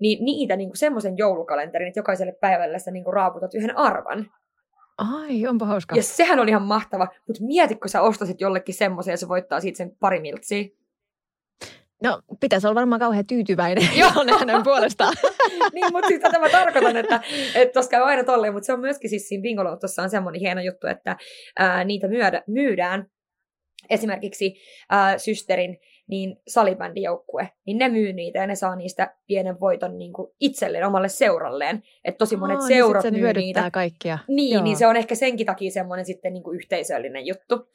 [0.00, 4.30] Niin niitä niin kuin semmoisen joulukalenterin, että jokaiselle päivälle sä niin kuin raaputat yhden arvan.
[4.98, 5.96] Ai, onpa hauska.
[5.96, 9.76] Ja sehän on ihan mahtava, mutta mietitkö sä ostasit jollekin semmoisen ja se voittaa siitä
[9.76, 10.68] sen pari miltsiä?
[12.06, 14.10] No, pitäisi olla varmaan kauhean tyytyväinen Joo.
[14.38, 15.14] hänen puolestaan.
[15.74, 17.20] niin, mutta siis tätä mä tarkoitan, että,
[17.72, 20.86] tuossa käy aina tolleen, mutta se on myöskin siis siinä bingolotossa on semmoinen hieno juttu,
[20.86, 21.16] että
[21.58, 23.06] ää, niitä myydä, myydään
[23.90, 24.56] esimerkiksi
[24.90, 30.12] ää, systerin niin salibändijoukkue, niin ne myy niitä ja ne saa niistä pienen voiton niin
[30.12, 31.82] kuin itselleen, omalle seuralleen.
[32.04, 33.70] Että tosi monet Aa, niin seurat niin myy niitä.
[33.70, 34.18] kaikkia.
[34.28, 34.64] Niin, Joo.
[34.64, 37.70] niin se on ehkä senkin takia semmoinen sitten niin kuin yhteisöllinen juttu.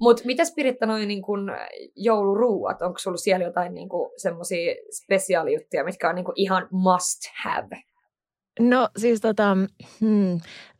[0.00, 1.50] Mutta mitä Spiritta noin niin kuin
[1.96, 2.82] jouluruuat?
[2.82, 4.74] Onko sulla siellä jotain niin semmoisia
[5.04, 7.76] spesiaalijuttuja, mitkä on niin kuin ihan must have?
[8.60, 9.56] No siis tota,
[10.00, 10.32] hmm,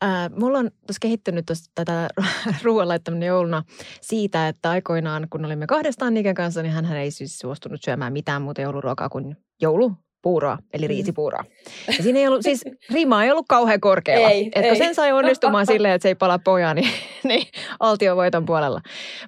[0.03, 2.07] äh, mulla on tuossa kehittynyt tossa, tätä
[2.63, 3.63] ruoan laittaminen jouluna
[4.01, 8.41] siitä, että aikoinaan kun olimme kahdestaan Niken kanssa, niin hän ei siis suostunut syömään mitään
[8.41, 9.91] muuta jouluruokaa kuin joulu
[10.25, 10.89] puuroa, eli mm.
[10.89, 11.43] riisipuuroa.
[11.87, 14.29] Ja siinä ei ollut, siis rima ei ollut kauhean korkealla.
[14.29, 14.75] Ei, että ei.
[14.75, 16.89] sen sai onnistumaan silleen, että se ei pala pojaan, niin,
[17.23, 17.47] niin
[17.79, 18.81] altio voiton puolella.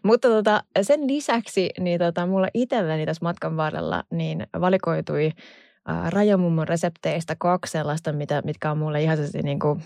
[0.04, 5.32] Mutta tota, sen lisäksi, niin tota, mulla itselleni tässä matkan varrella, niin valikoitui
[6.10, 9.82] Rajamummon resepteistä kaksi sellaista, mitä, mitkä on mulle ihan niin kuin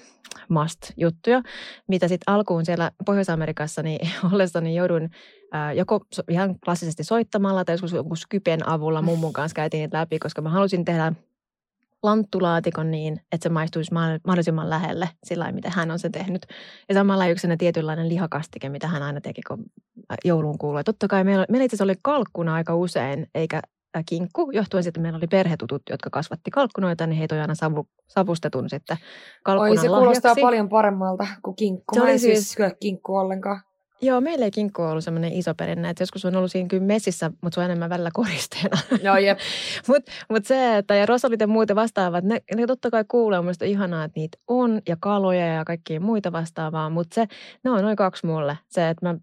[0.49, 1.41] must-juttuja,
[1.87, 5.09] mitä sitten alkuun siellä Pohjois-Amerikassa niin ollessani joudun
[5.51, 10.19] ää, joko ihan klassisesti soittamalla tai joskus jonkun Skypen avulla mummun kanssa käytiin niitä läpi,
[10.19, 11.13] koska mä halusin tehdä
[12.03, 16.45] lanttulaatikon niin, että se maistuisi mahdollisimman lähelle sillä miten hän on se tehnyt.
[16.89, 19.65] Ja samalla yksi tietynlainen lihakastike, mitä hän aina teki, kun
[20.25, 20.83] jouluun kuului.
[20.83, 23.61] Totta kai meillä, meillä itse asiassa oli kalkkuna aika usein, eikä
[24.07, 28.69] kinkku, johtuen siitä, että meillä oli perhetutut, jotka kasvatti kalkkunoita, niin heitä oli savu, savustetun
[28.69, 28.97] sitten
[29.43, 30.41] kalkkunan Oi, se kuulostaa lahjaksi.
[30.41, 31.95] paljon paremmalta kuin kinkku.
[31.95, 33.61] Se Mä oli siis, siis syö kinkku ollenkaan.
[34.03, 37.31] Joo, meillä ei kinkku ollut semmoinen iso perinne, että joskus on ollut siinä kyllä messissä,
[37.41, 38.77] mutta se on enemmän välillä koristeena.
[39.03, 39.39] Joo, jep.
[39.87, 43.53] mutta mut se, että ja rosalit ja muuten vastaavat, ne, ne totta kai kuulee, mun
[43.65, 47.27] ihanaa, että niitä on ja kaloja ja kaikkia muita vastaavaa, mutta se,
[47.63, 48.57] ne on noin kaksi mulle.
[48.69, 49.15] Se, että mä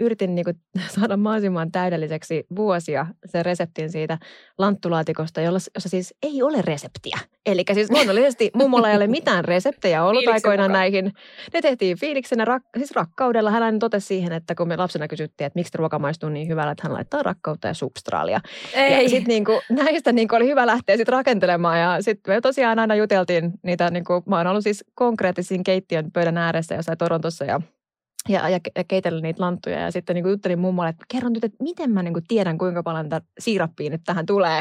[0.00, 0.56] yritin niin kuin
[0.96, 4.18] saada mahdollisimman täydelliseksi vuosia sen reseptin siitä
[4.58, 7.18] lanttulaatikosta, jolla, jossa siis ei ole reseptiä.
[7.46, 11.12] Eli siis luonnollisesti mummolla ei ole mitään reseptejä ollut aikoina näihin.
[11.52, 13.50] Ne tehtiin fiiliksenä, rak, siis rakkaudella.
[13.50, 16.72] Hän aina totesi siihen, että kun me lapsena kysyttiin, että miksi ruoka maistuu niin hyvällä,
[16.72, 18.40] että hän laittaa rakkautta ja substraalia.
[18.74, 19.02] Ei.
[19.02, 21.80] Ja sitten niin kuin, näistä niin kuin oli hyvä lähteä sitten rakentelemaan.
[21.80, 26.12] Ja sitten me tosiaan aina juteltiin niitä, niin kuin, mä oon ollut siis konkreettisiin keittiön
[26.12, 27.60] pöydän ääressä jossain Torontossa ja
[28.28, 29.80] ja, ja, ja keitellä niitä lanttuja.
[29.80, 32.82] Ja sitten niin juttelin mummolle, että kerron nyt, että miten mä niin kuin tiedän, kuinka
[32.82, 34.60] paljon tätä siirappia nyt tähän tulee.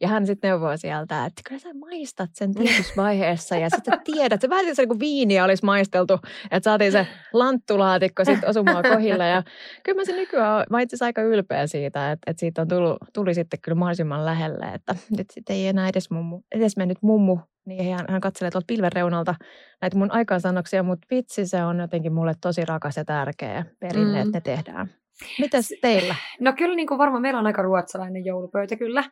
[0.00, 4.48] Ja hän sitten neuvoo sieltä, että kyllä sä maistat sen tietysvaiheessa ja sitten tiedät, se
[4.48, 6.18] vähän niin kuin viiniä olisi maisteltu,
[6.50, 9.28] että saatiin se lanttulaatikko sitten osumaan kohille.
[9.28, 9.42] Ja
[9.82, 13.34] kyllä mä se nykyään, mä itse aika ylpeä siitä, että, että siitä on tullut, tuli
[13.34, 17.96] sitten kyllä mahdollisimman lähelle, että nyt sitten ei enää edes, mummu, edes mennyt mummu niin
[17.96, 19.34] hän, hän katselee tuolta pilven reunalta
[19.80, 24.28] näitä mun aikaansanoksia, mutta vitsi se on jotenkin mulle tosi rakas ja tärkeä perinne, mm.
[24.28, 24.94] että ne tehdään.
[25.38, 26.14] Mitäs teillä?
[26.40, 29.04] No kyllä niin kuin varmaan meillä on aika ruotsalainen joulupöytä kyllä.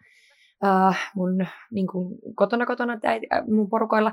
[0.65, 4.13] Uh, mun niin kuin kotona kotona tai äh, mun porukoilla.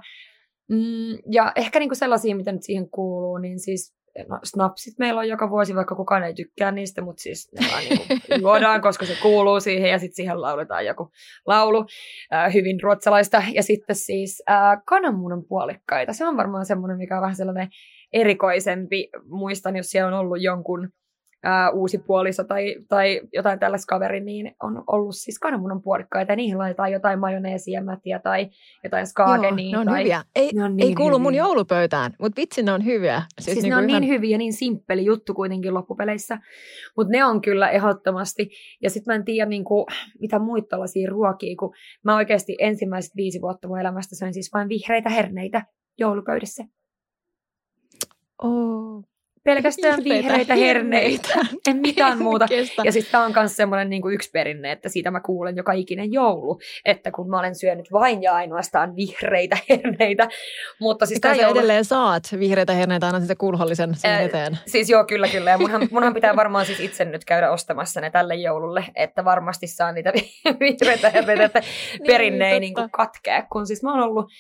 [0.70, 3.96] Mm, ja ehkä niin kuin sellaisia, mitä nyt siihen kuuluu, niin siis
[4.30, 7.84] no, snapsit meillä on joka vuosi, vaikka kukaan ei tykkää niistä, mutta siis ne vaan
[7.84, 11.12] niin juodaan, koska se kuuluu siihen ja sitten siihen lauletaan joku
[11.46, 11.86] laulu
[12.34, 13.44] äh, hyvin ruotsalaista.
[13.54, 16.14] Ja sitten siis äh, kananmunan puolikkaita.
[16.14, 17.68] Se on varmaan semmoinen, mikä on vähän sellainen
[18.14, 19.10] erikoisempi.
[19.26, 20.90] Muistan, jos siellä on ollut jonkun
[21.44, 26.36] ää, uusi puoliso tai, tai jotain tällaista kaveri, niin on ollut siis kananmunan puolikkaita ja
[26.36, 28.50] niihin laitetaan jotain majoneesia, mätiä tai
[28.84, 29.72] jotain skagenia.
[29.72, 30.00] Joo, ne on tai...
[30.00, 30.24] hyviä.
[30.36, 31.24] Ei, ne on niin ei kuulu hyviä.
[31.24, 33.22] mun joulupöytään, mutta vitsi ne on hyviä.
[33.40, 34.02] Siis, siis niin ne on ihan...
[34.02, 36.40] niin hyviä ja niin simppeli juttu kuitenkin loppupeleissä.
[36.98, 38.50] Mutta ne on kyllä ehdottomasti.
[38.84, 39.86] Ja sitten mä en tiedä niin kuin,
[40.20, 41.74] mitä muita tällaisia ruokia, kun
[42.04, 45.66] mä oikeasti ensimmäiset viisi vuotta mun elämästä söin siis vain vihreitä herneitä
[46.00, 46.64] joulupöydässä.
[48.44, 49.04] Oh,
[49.44, 51.30] pelkästään vihreitä herneitä.
[51.70, 52.48] En mitään muuta.
[52.84, 56.14] Ja sitten tämä on myös semmoinen niin yksi perinne, että siitä mä kuulen joka ikinen
[56.14, 60.28] joulu, että kun mä olen syönyt vain ja ainoastaan vihreitä herneitä.
[60.80, 61.58] Mutta siis Kai joulu...
[61.58, 64.58] edelleen saat vihreitä herneitä aina sitten kulhollisen siihen eteen.
[64.66, 65.50] siis joo, kyllä, kyllä.
[65.50, 69.68] Ja munhan, munhan pitää varmaan siis itse nyt käydä ostamassa ne tälle joululle, että varmasti
[69.68, 70.14] saa niitä
[70.60, 73.48] vihreitä herneitä, että niin, perinne ei niin katkea.
[73.52, 74.32] Kun siis mä oon ollut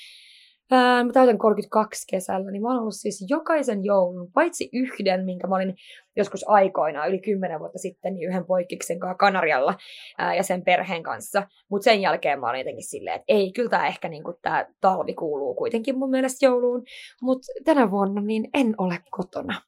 [0.72, 5.48] Ää, mä täytän 32 kesällä, niin mä oon ollut siis jokaisen joulun, paitsi yhden, minkä
[5.48, 5.76] mä olin
[6.16, 9.76] joskus aikoina, yli 10 vuotta sitten, niin yhden poikkiksen kanssa Kanarialla
[10.18, 11.48] ää, ja sen perheen kanssa.
[11.70, 15.14] Mutta sen jälkeen mä olin jotenkin silleen, että ei, kyllä tämä ehkä niin tämä talvi
[15.14, 16.84] kuuluu kuitenkin mun mielestä jouluun.
[17.22, 19.62] Mutta tänä vuonna niin en ole kotona.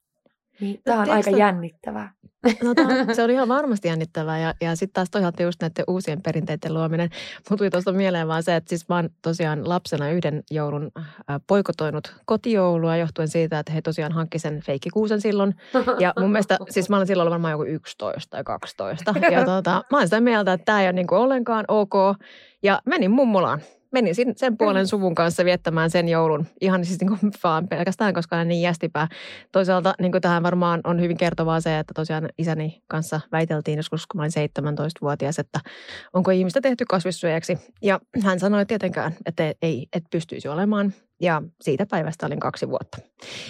[0.61, 2.13] Niin, tämä on aika jännittävää.
[2.63, 6.21] No, tämä, se oli ihan varmasti jännittävää ja, ja sitten taas toisaalta just näiden uusien
[6.21, 7.09] perinteiden luominen.
[7.37, 11.05] Mutta tuli tuosta mieleen vaan se, että siis mä oon tosiaan lapsena yhden joulun äh,
[11.47, 15.55] poikotoinut kotijoulua johtuen siitä, että he tosiaan hankki sen feikkikuusen silloin.
[15.99, 19.13] Ja mun mielestä, siis mä olen silloin varmaan joku 11 tai 12.
[19.31, 21.93] Ja tota, mä oon sitä mieltä, että tämä ei ole niinku ollenkaan ok.
[22.63, 27.31] Ja menin mummolaan menin sen puolen suvun kanssa viettämään sen joulun ihan siis niin kuin
[27.43, 29.07] vaan pelkästään, koska olen niin jästipää.
[29.51, 34.07] Toisaalta niin kuin tähän varmaan on hyvin kertovaa se, että tosiaan isäni kanssa väiteltiin joskus,
[34.07, 35.59] kun olin 17-vuotias, että
[36.13, 37.57] onko ihmistä tehty kasvissyöjäksi.
[37.81, 40.93] Ja hän sanoi tietenkään, että ei, et pystyisi olemaan.
[41.21, 42.97] Ja siitä päivästä olin kaksi vuotta.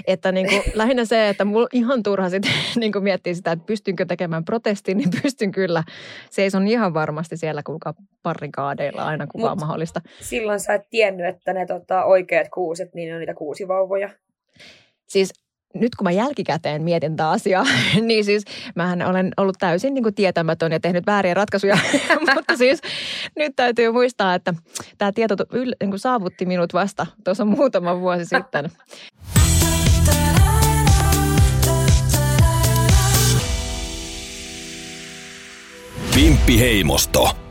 [0.07, 3.65] Että niin kuin, lähinnä se, että mulla ihan turha sitten niin kuin miettiä sitä, että
[3.65, 5.83] pystynkö tekemään protestin, niin pystyn kyllä.
[6.29, 10.01] Seison ihan varmasti siellä kuulkaa parikaadeilla aina kun vaan mahdollista.
[10.21, 14.09] Silloin sä et tiennyt, että ne tota, oikeat kuuset, niin ne on niitä kuusivauvoja.
[15.07, 15.33] Siis
[15.73, 17.65] nyt kun mä jälkikäteen mietin tätä asiaa,
[18.01, 18.43] niin siis
[18.75, 21.77] mähän olen ollut täysin niin kuin tietämätön ja tehnyt vääriä ratkaisuja.
[22.35, 22.81] Mutta siis
[23.35, 24.53] nyt täytyy muistaa, että
[24.97, 28.71] tämä tieto niin kuin saavutti minut vasta tuossa muutama vuosi sitten.
[36.15, 37.48] Pimppiheimosto.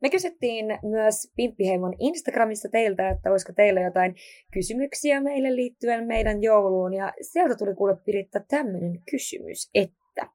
[0.00, 4.14] Me kysyttiin myös Pimppiheimon Instagramissa teiltä, että olisiko teillä jotain
[4.52, 6.94] kysymyksiä meille liittyen meidän jouluun.
[6.94, 10.26] Ja sieltä tuli kuule Piritta tämmöinen kysymys, että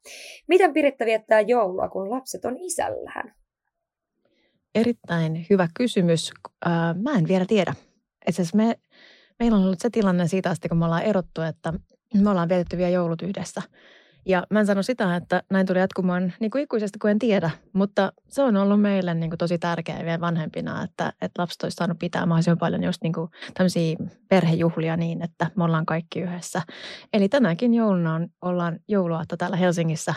[0.47, 3.36] miten Piritta viettää joulua, kun lapset on isällään?
[4.75, 6.32] Erittäin hyvä kysymys.
[7.01, 7.73] Mä en vielä tiedä.
[8.54, 8.75] Me,
[9.39, 11.73] meillä on ollut se tilanne siitä asti, kun me ollaan erottu, että
[12.23, 13.62] me ollaan vietetty vielä joulut yhdessä–
[14.25, 17.49] ja mä en sano sitä, että näin tuli jatkumaan niin kuin ikuisesti, kun en tiedä,
[17.73, 21.75] mutta se on ollut meille niin kuin tosi tärkeää vielä vanhempina, että, että lapset olisi
[21.75, 23.95] saanut pitää mahdollisimman paljon just niin kuin tämmöisiä
[24.29, 26.61] perhejuhlia niin, että me ollaan kaikki yhdessä.
[27.13, 30.13] Eli tänäkin jouluna on, ollaan jouluaatto täällä Helsingissä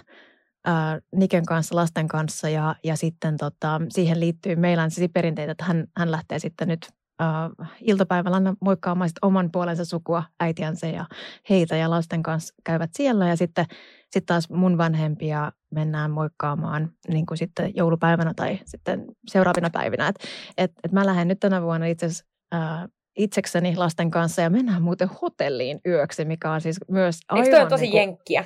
[0.64, 5.52] ää, Niken kanssa, lasten kanssa ja, ja sitten tota, siihen liittyy, meillä on siis perinteitä,
[5.52, 6.88] että hän, hän lähtee sitten nyt
[7.20, 11.04] äh, iltapäivällä moikkaamaan sit oman puolensa sukua, äitiänsä ja
[11.50, 13.28] heitä ja lasten kanssa käyvät siellä.
[13.28, 13.66] Ja sitten
[14.10, 20.08] sit taas mun vanhempia mennään moikkaamaan niin kuin sitten joulupäivänä tai sitten seuraavina päivinä.
[20.08, 20.16] Et,
[20.58, 24.82] et, et mä lähden nyt tänä vuonna itse asiassa äh, itsekseni lasten kanssa ja mennään
[24.82, 27.44] muuten hotelliin yöksi, mikä on siis myös aivan...
[27.44, 28.44] Eikö toi on tosi niin kuin, jenkkiä?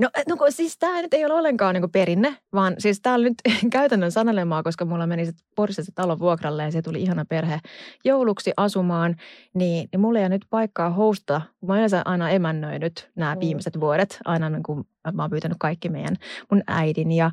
[0.00, 3.34] No, no siis tämä nyt ei ole ollenkaan niin perinne, vaan siis tämä on nyt
[3.70, 7.58] käytännön sanelemaa, koska mulla meni sitten Porissa se talo vuokralle ja se tuli ihana perhe
[8.04, 9.16] jouluksi asumaan,
[9.54, 11.42] niin, niin mulla ei ole nyt paikkaa hosta.
[11.66, 13.40] Mä olen aina emännöin nyt nämä mm.
[13.40, 16.16] viimeiset vuodet, aina niin kuin mä oon pyytänyt kaikki meidän
[16.50, 17.30] mun äidin ja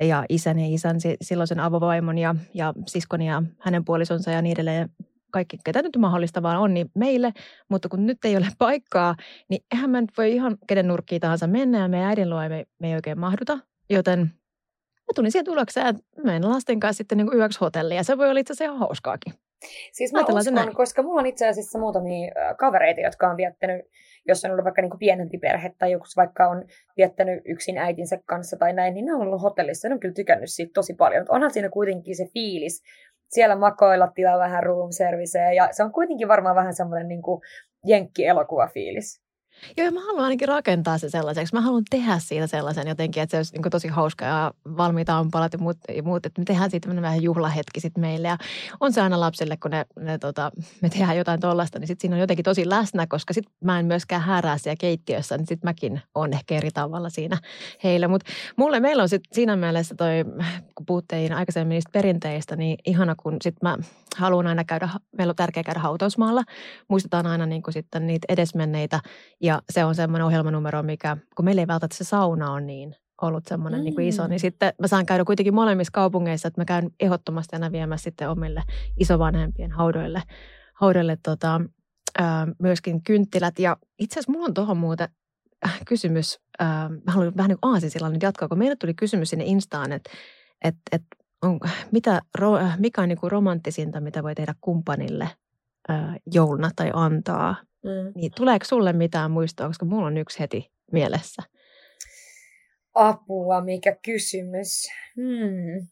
[0.00, 4.90] ja isän ja isän silloisen avovaimon ja, ja siskoni ja hänen puolisonsa ja niin edelleen
[5.30, 7.32] kaikki, ketä nyt mahdollista vaan on, niin meille.
[7.68, 9.14] Mutta kun nyt ei ole paikkaa,
[9.48, 12.66] niin eihän mä nyt voi ihan kenen nurkkiin tahansa mennä ja meidän äidin luo me,
[12.78, 13.58] me ei oikein mahduta.
[13.90, 18.18] Joten mä tulin siihen tulokseen, että menen lasten kanssa sitten niin yöksi hotelliin ja se
[18.18, 19.34] voi olla itse asiassa ihan hauskaakin.
[19.92, 23.84] Siis mä uskon, koska mulla on itse asiassa muutamia kavereita, jotka on viettänyt,
[24.28, 26.64] jos on ollut vaikka niin kuin pienempi perhe tai joku vaikka on
[26.96, 30.14] viettänyt yksin äitinsä kanssa tai näin, niin ne on ollut hotellissa ja ne on kyllä
[30.14, 31.20] tykännyt siitä tosi paljon.
[31.20, 32.82] Mutta onhan siinä kuitenkin se fiilis,
[33.30, 37.22] siellä makoilla tilaa vähän room servicea ja se on kuitenkin varmaan vähän semmoinen niin
[37.86, 39.29] jenkki-elokuvafiilis.
[39.76, 41.54] Joo, mä haluan ainakin rakentaa se sellaiseksi.
[41.54, 45.52] Mä haluan tehdä siitä sellaisen jotenkin, että se olisi niin tosi hauska ja valmiita aamupalat
[45.52, 46.26] ja muut, ja muut.
[46.26, 48.28] Että me tehdään siitä vähän juhlahetki sitten meille.
[48.28, 48.38] Ja
[48.80, 52.16] on se aina lapsille, kun ne, ne tota, me tehdään jotain tollasta, niin sitten siinä
[52.16, 56.02] on jotenkin tosi läsnä, koska sitten mä en myöskään häärää siellä keittiössä, niin sitten mäkin
[56.14, 57.38] on ehkä eri tavalla siinä
[57.84, 58.08] heillä.
[58.08, 60.24] Mutta mulle, meillä on sitten siinä mielessä toi,
[60.74, 63.76] kun puhuttiin aikaisemmin niistä perinteistä, niin ihana, kun sitten mä
[64.16, 66.42] haluan aina käydä, meillä on tärkeää käydä hautausmaalla.
[66.88, 69.00] Muistetaan aina niin sitten niitä edesmenneitä
[69.40, 73.46] ja se on semmoinen ohjelmanumero, mikä, kun meillä ei välttämättä se sauna on niin ollut
[73.46, 73.84] semmoinen mm.
[73.84, 77.56] niin kuin iso, niin sitten mä saan käydä kuitenkin molemmissa kaupungeissa, että mä käyn ehdottomasti
[77.56, 78.62] aina viemässä sitten omille
[79.00, 80.22] isovanhempien haudoille,
[80.74, 81.60] haudoille tota,
[82.18, 83.58] ää, myöskin kynttilät.
[83.58, 85.08] Ja itse asiassa mulla on tuohon muuten
[85.86, 89.44] kysymys, ää, mä haluan vähän niin kuin aasisilla nyt jatkaa, kun meille tuli kysymys sinne
[89.44, 90.10] Instaan, että
[90.64, 91.02] et, et
[91.42, 91.60] on,
[91.92, 92.20] mitä,
[92.78, 95.30] mikä on niin kuin romanttisinta, mitä voi tehdä kumppanille
[95.88, 98.12] ää, jouluna tai antaa Mm.
[98.14, 101.42] Niin tuleeko sulle mitään muistoa, koska mulla on yksi heti mielessä?
[102.94, 104.88] Apua, mikä kysymys.
[105.16, 105.86] Hmm.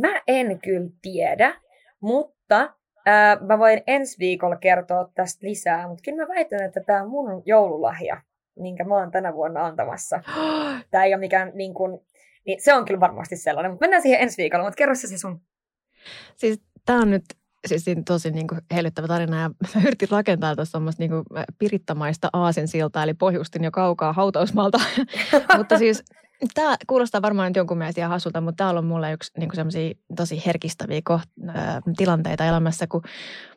[0.00, 1.60] Mä en kyllä tiedä,
[2.00, 2.74] mutta
[3.06, 7.10] ää, mä voin ensi viikolla kertoa tästä lisää, mutta kyllä mä väitän, että tämä on
[7.10, 8.22] mun joululahja,
[8.56, 10.22] minkä mä oon tänä vuonna antamassa.
[10.90, 12.00] Tämä ei ole mikään niin kuin,
[12.46, 15.40] niin se on kyllä varmasti sellainen, mutta mennään siihen ensi viikolla, mutta kerro se sun.
[16.36, 17.24] Siis tämä on nyt
[17.66, 19.50] siis tosi niin kuin hellyttävä tarina ja
[19.84, 21.24] yritin rakentaa tuossa semmoista niin kuin
[21.58, 24.80] pirittamaista aasinsiltaa, eli pohjustin jo kaukaa hautausmalta.
[25.56, 26.04] Mutta siis
[26.54, 29.94] Tämä kuulostaa varmaan nyt jonkun mielestä ihan hassulta, mutta tämä on mulle yksi niin semmoisia
[30.16, 33.02] tosi herkistäviä koht- äh, tilanteita elämässä, kun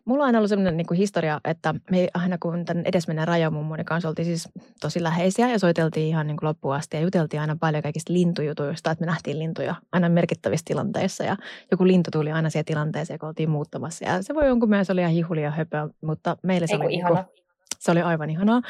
[0.06, 4.10] mulla on aina ollut semmoinen niin historia, että me aina kun tämän edesmenneen rajamummoni kanssa
[4.10, 4.50] oltiin siis
[4.82, 8.92] tosi läheisiä ja soiteltiin ihan niin kuin loppuun asti ja juteltiin aina paljon kaikista lintujutuista,
[8.92, 11.38] että me nähtiin lintuja aina merkittävissä tilanteissa ja
[11.72, 15.02] joku lintu tuli aina siihen tilanteeseen, kun oltiin muuttamassa ja se voi jonkun mielestä oli
[15.02, 17.20] ihan hihulia höpö, mutta meille se Eiku oli, niin kuin,
[17.80, 18.62] se oli aivan ihanaa.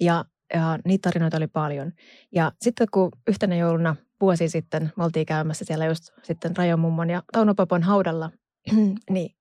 [0.00, 1.92] Ja ja niitä tarinoita oli paljon.
[2.32, 7.22] Ja sitten kun yhtenä jouluna vuosi sitten me oltiin käymässä siellä just sitten Rajomummon ja
[7.32, 8.30] Tauno Papon haudalla,
[9.10, 9.36] niin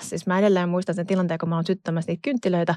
[0.00, 2.74] siis mä edelleen muistan sen tilanteen, kun mä oon syttämässä niitä kynttilöitä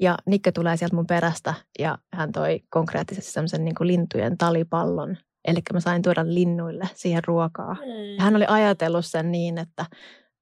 [0.00, 5.16] ja Nikke tulee sieltä mun perästä ja hän toi konkreettisesti semmoisen niin lintujen talipallon.
[5.44, 7.74] Eli mä sain tuoda linnuille siihen ruokaa.
[7.74, 8.24] Mm.
[8.24, 9.86] Hän oli ajatellut sen niin, että,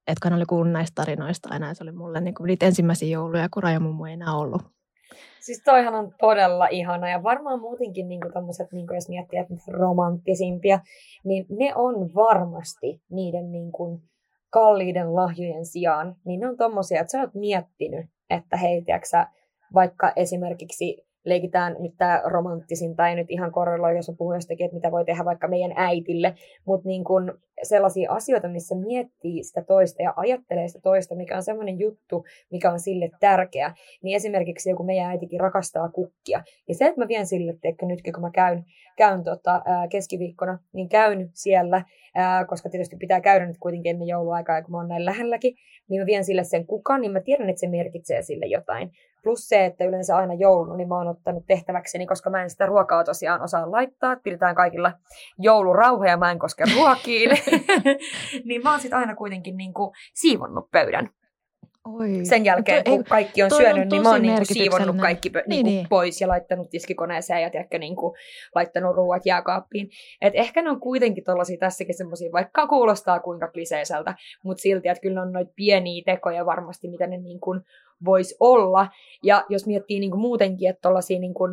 [0.06, 3.08] että kun hän oli kuullut näistä tarinoista aina, se oli mulle niin kuin niitä ensimmäisiä
[3.08, 4.73] jouluja, kun Rajamummo ei enää ollut
[5.40, 10.80] Siis toihan on todella ihana ja varmaan muutenkin niin tommoset, niin jos miettii, että romanttisimpia,
[11.24, 14.02] niin ne on varmasti niiden niin kuin,
[14.50, 19.26] kalliiden lahjojen sijaan, niin ne on tommosia, että sä oot miettinyt, että hei, tiiäksä,
[19.74, 25.04] vaikka esimerkiksi leikitään tämä romanttisin, tai nyt ihan korreloi, jos puhuu jostakin, että mitä voi
[25.04, 26.34] tehdä vaikka meidän äitille,
[26.64, 31.42] mutta niin kun sellaisia asioita, missä miettii sitä toista ja ajattelee sitä toista, mikä on
[31.42, 36.42] semmoinen juttu, mikä on sille tärkeä, niin esimerkiksi joku meidän äitikin rakastaa kukkia.
[36.68, 38.64] Ja se, että mä vien sille, että nyt kun mä käyn,
[38.96, 44.62] käyn tota, keskiviikkona, niin käyn siellä, ää, koska tietysti pitää käydä nyt kuitenkin ennen jouluaikaa,
[44.62, 45.54] kun mä oon näin lähelläkin,
[45.88, 48.90] niin mä vien sille sen kukan, niin mä tiedän, että se merkitsee sille jotain.
[49.22, 52.66] Plus se, että yleensä aina joulun, niin mä oon ottanut tehtäväkseni, koska mä en sitä
[52.66, 54.16] ruokaa tosiaan osaa laittaa.
[54.16, 54.92] Pidetään kaikilla
[55.38, 57.30] joulurauha ja mä en koske ruokiin.
[58.48, 61.10] niin mä oon sit aina kuitenkin niinku siivonnut pöydän.
[61.84, 62.24] Oi.
[62.24, 65.48] Sen jälkeen, kun kaikki on syönyt, on niin mä oon niinku siivonnut kaikki pö- niin,
[65.48, 65.88] niinku niin.
[65.88, 68.16] pois ja laittanut tiskikoneeseen ja tiedätkö, niinku,
[68.54, 69.90] laittanut ruuat jääkaappiin.
[70.20, 75.02] Et ehkä ne on kuitenkin tollasia tässäkin semmosia, vaikka kuulostaa kuinka kliseiseltä, mutta silti, että
[75.02, 77.60] kyllä on noita pieniä tekoja varmasti, mitä ne niinku
[78.04, 78.88] voisi olla.
[79.22, 81.44] Ja jos miettii niinku muutenkin, että tollasia niinku,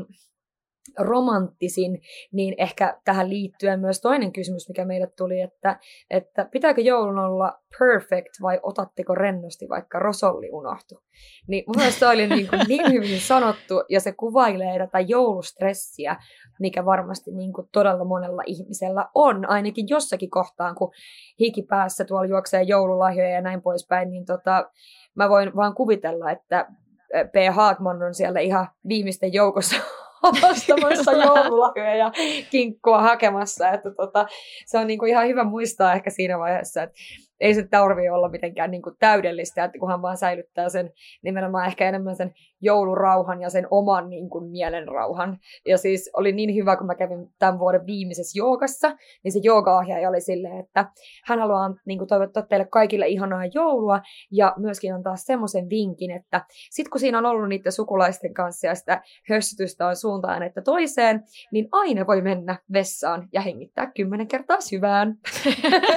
[1.00, 7.20] romanttisin, niin ehkä tähän liittyen myös toinen kysymys, mikä meille tuli, että, että pitääkö joulun
[7.20, 11.04] olla perfect vai otatteko rennosti, vaikka rosolli unohtu.
[11.48, 16.16] Niin mun mielestä oli niin, kuin niin hyvin sanottu ja se kuvailee tätä joulustressiä,
[16.60, 20.92] mikä varmasti niin kuin todella monella ihmisellä on, ainakin jossakin kohtaan, kun
[21.40, 24.72] hiki päässä tuolla juoksee joululahjoja ja näin poispäin, niin tota,
[25.16, 26.68] mä voin vaan kuvitella, että
[27.12, 27.56] P.
[27.56, 29.76] Haagman on siellä ihan viimeisten joukossa
[30.24, 32.12] ostamassa joululahjoja ja
[32.50, 33.70] kinkkua hakemassa.
[33.70, 34.26] Että tota,
[34.66, 36.96] se on niinku ihan hyvä muistaa ehkä siinä vaiheessa, että
[37.40, 40.92] ei se tarvitse olla mitenkään niin kuin täydellistä, että kunhan vaan säilyttää sen
[41.24, 45.38] nimenomaan ehkä enemmän sen joulurauhan ja sen oman niin kuin, mielenrauhan.
[45.68, 50.10] Ja siis oli niin hyvä, kun mä kävin tämän vuoden viimeisessä joogassa, niin se jooga-ohjaaja
[50.10, 50.86] oli silleen, että
[51.26, 56.46] hän haluaa niin kuin, toivottaa teille kaikille ihanaa joulua ja myöskin antaa semmoisen vinkin, että
[56.72, 61.24] sit kun siinä on ollut niiden sukulaisten kanssa ja sitä hössytystä on suuntaan että toiseen,
[61.52, 65.16] niin aina voi mennä vessaan ja hengittää kymmenen kertaa syvään.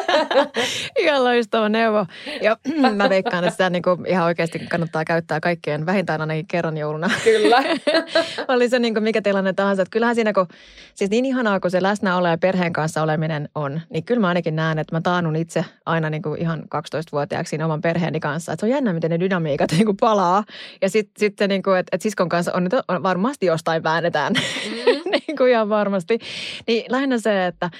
[0.98, 2.06] Ihan loistava neuvo.
[2.42, 2.56] Ja
[2.96, 7.10] mä veikkaan, että sitä niin kuin ihan oikeasti kannattaa käyttää kaikkien vähintään ainakin kerran jouluna.
[7.24, 7.62] Kyllä.
[8.54, 9.82] Oli se niin kuin mikä tilanne tahansa.
[9.82, 10.46] Että kyllähän siinä, kun,
[10.94, 14.56] siis niin ihanaa kuin se läsnäolo ja perheen kanssa oleminen on, niin kyllä mä ainakin
[14.56, 18.52] näen, että mä taannun itse aina niin kuin ihan 12-vuotiaaksi siinä oman perheeni kanssa.
[18.52, 20.44] Että se on jännä, miten ne dynamiikat niin kuin palaa.
[20.82, 24.32] Ja sitten sit niin kuin, että, että siskon kanssa on, on varmasti jostain väännetään.
[24.32, 25.03] Mm.
[25.26, 26.18] niin kuin ihan varmasti.
[26.66, 27.70] Niin lähinnä se, että,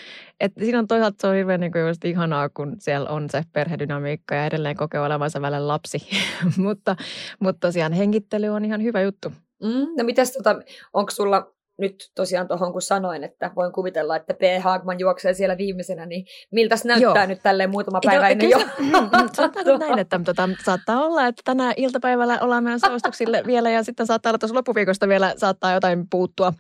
[0.41, 3.43] että siinä on toisaalta se on hirveän niin kuin just ihanaa, kun siellä on se
[3.53, 5.99] perhedynamiikka ja edelleen kokee olevansa välillä lapsi.
[6.57, 6.97] mutta,
[7.41, 9.33] mutta tosiaan hengittely on ihan hyvä juttu.
[9.63, 10.57] Mm, no mitäs tota,
[10.93, 14.63] onko sulla nyt tosiaan tuohon kun sanoin, että voin kuvitella, että P.
[14.63, 17.27] Haagman juoksee siellä viimeisenä, niin miltä se näyttää Joo.
[17.27, 18.59] nyt tälleen muutama päivä ennen jo?
[19.33, 24.07] Saattaa näin, että tota, saattaa olla, että tänä iltapäivällä ollaan meidän suosituksille vielä ja sitten
[24.07, 26.53] saattaa olla tuossa loppuviikosta vielä saattaa jotain puuttua.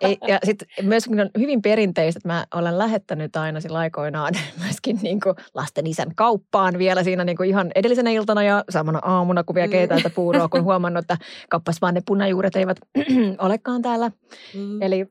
[0.00, 4.98] Ei, ja sitten myöskin on hyvin perinteistä, että mä olen lähettänyt aina sillä aikoinaan myöskin
[5.02, 9.44] niin kuin lasten isän kauppaan vielä siinä niin kuin ihan edellisenä iltana ja samana aamuna,
[9.44, 11.16] kun vielä keitään sitä puuroa, kun huomannut, että
[11.50, 12.76] kappas vaan ne punajuuret eivät
[13.38, 14.10] olekaan täällä
[14.58, 14.82] Mm.
[14.82, 15.06] Eli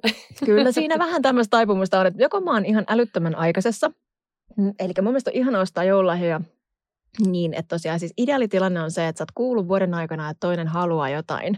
[0.46, 3.92] kyllä siinä vähän tämmöistä taipumusta on, että joko mä oon ihan älyttömän aikaisessa,
[4.58, 6.42] mm, eli mun mielestä on ihana ostaa joululahjoja
[7.26, 10.68] niin, että tosiaan siis ideaalitilanne on se, että sä oot kuullut vuoden aikana, että toinen
[10.68, 11.58] haluaa jotain.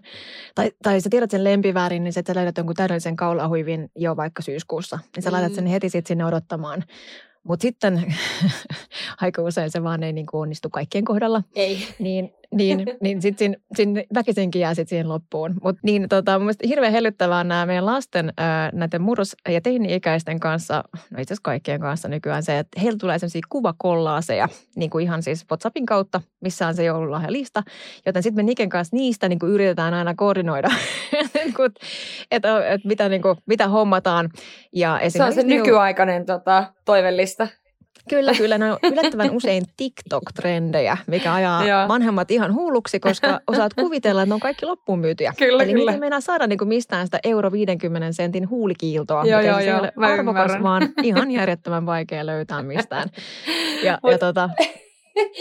[0.55, 4.41] Tai, tai sä tiedät sen lempiväärin, niin sä, sä löydät jonkun täydellisen kaulahuivin jo vaikka
[4.41, 4.99] syyskuussa.
[5.15, 5.33] Niin sä mm.
[5.33, 6.83] laitat sen heti sit sinne odottamaan.
[7.43, 8.15] Mutta sitten
[9.21, 11.43] aika usein se vaan ei niin onnistu kaikkien kohdalla.
[11.55, 11.87] Ei.
[11.99, 15.55] Niin niin, niin sitten siinä väkisinkin jää sitten siihen loppuun.
[15.63, 20.39] Mutta niin, tota, mun mielestä hirveän hellyttävää nämä meidän lasten, ää, näiden murros- ja teini-ikäisten
[20.39, 25.03] kanssa, no itse asiassa kaikkien kanssa nykyään se, että heillä tulee sellaisia kuvakollaaseja, niin kuin
[25.03, 27.63] ihan siis WhatsAppin kautta, missä on se joululahjalista.
[28.05, 30.69] Joten sitten me Niken kanssa niistä niin kuin yritetään aina koordinoida,
[31.11, 31.77] että
[32.31, 34.29] et, et mitä, niin kuin, mitä hommataan.
[34.73, 37.47] Ja se on se niin, nykyaikainen tota, toivellista.
[38.09, 38.57] Kyllä, kyllä.
[38.57, 44.33] Ne on yllättävän usein TikTok-trendejä, mikä ajaa vanhemmat ihan hulluksi, koska osaat kuvitella, että ne
[44.33, 45.33] on kaikki loppuun myytyjä.
[45.37, 45.91] Kyllä, Eli kyllä.
[45.91, 49.75] niitä saada niin kuin mistään sitä euro 50 sentin huulikiiltoa, joo, mikä joo, joo.
[49.75, 53.09] ei ole arvokas, vaan ihan järjettömän vaikea löytää mistään.
[53.83, 54.49] Ja, Mut, ja tota,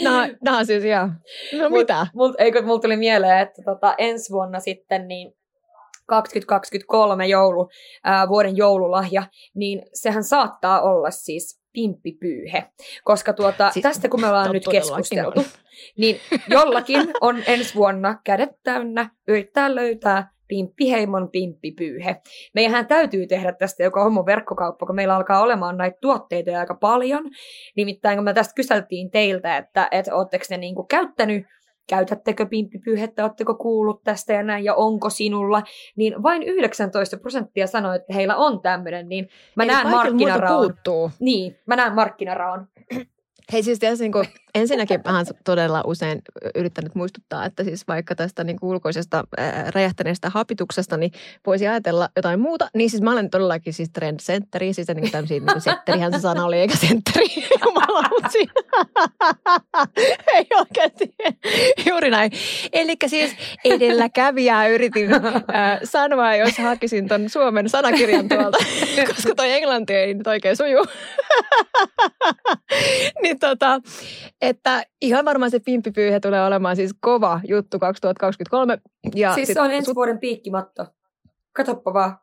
[0.03, 1.15] Nämä, nämä siis ihan,
[1.53, 2.07] no mut, mitä?
[2.13, 5.33] Mut, eikö, mulla tuli mieleen, että tota, ensi vuonna sitten niin
[6.09, 7.69] 2023 joulu,
[8.03, 9.23] ää, vuoden joululahja,
[9.55, 12.65] niin sehän saattaa olla siis pimppipyyhe.
[13.03, 15.45] Koska tuota, siis, tästä kun me ollaan nyt keskusteltu,
[15.97, 22.21] niin jollakin on ensi vuonna kädet täynnä yrittää löytää Pimppiheimon pimppipyyhe.
[22.55, 27.23] Meidän täytyy tehdä tästä joko homo verkkokauppa, kun meillä alkaa olemaan näitä tuotteita aika paljon.
[27.75, 31.45] Nimittäin kun me tästä kyseltiin teiltä, että, että oletteko ne niinku käyttänyt
[31.89, 35.63] käytättekö pimppipyyhettä, oletteko kuullut tästä ja näin, ja onko sinulla,
[35.95, 40.61] niin vain 19 prosenttia sanoi, että heillä on tämmöinen, niin mä Eli näen markkinaraon.
[40.61, 41.11] puuttuu.
[41.19, 42.67] Niin, mä näen markkinaraon.
[43.53, 44.25] Hei siis tietysti niin kuin,
[44.55, 46.21] ensinnäkin vähän todella usein
[46.55, 51.11] yrittänyt muistuttaa, että siis vaikka tästä niin kuin ulkoisesta ää, räjähtäneestä hapituksesta, niin
[51.45, 52.69] voisi ajatella jotain muuta.
[52.73, 56.57] Niin siis mä olen todellakin siis trendsentteri, siis niin tämmöisiä, niin setterihän se sana oli,
[56.57, 57.25] eikä sentteri.
[57.65, 58.39] Jumalausi.
[60.35, 61.15] Ei oikeasti.
[61.89, 62.31] Juuri näin.
[62.73, 63.35] Eli siis
[63.65, 65.09] edelläkävijää yritin
[65.47, 68.57] ää, sanoa, jos hakisin ton Suomen sanakirjan tuolta,
[69.07, 70.85] koska toi englanti ei nyt oikein suju.
[73.21, 73.81] niin tota,
[74.41, 78.77] että ihan varmaan se pimppipyyhe tulee olemaan siis kova juttu 2023.
[79.15, 80.85] Ja siis se on ensi vuoden piikkimatto.
[81.53, 82.17] Katoppa vaan.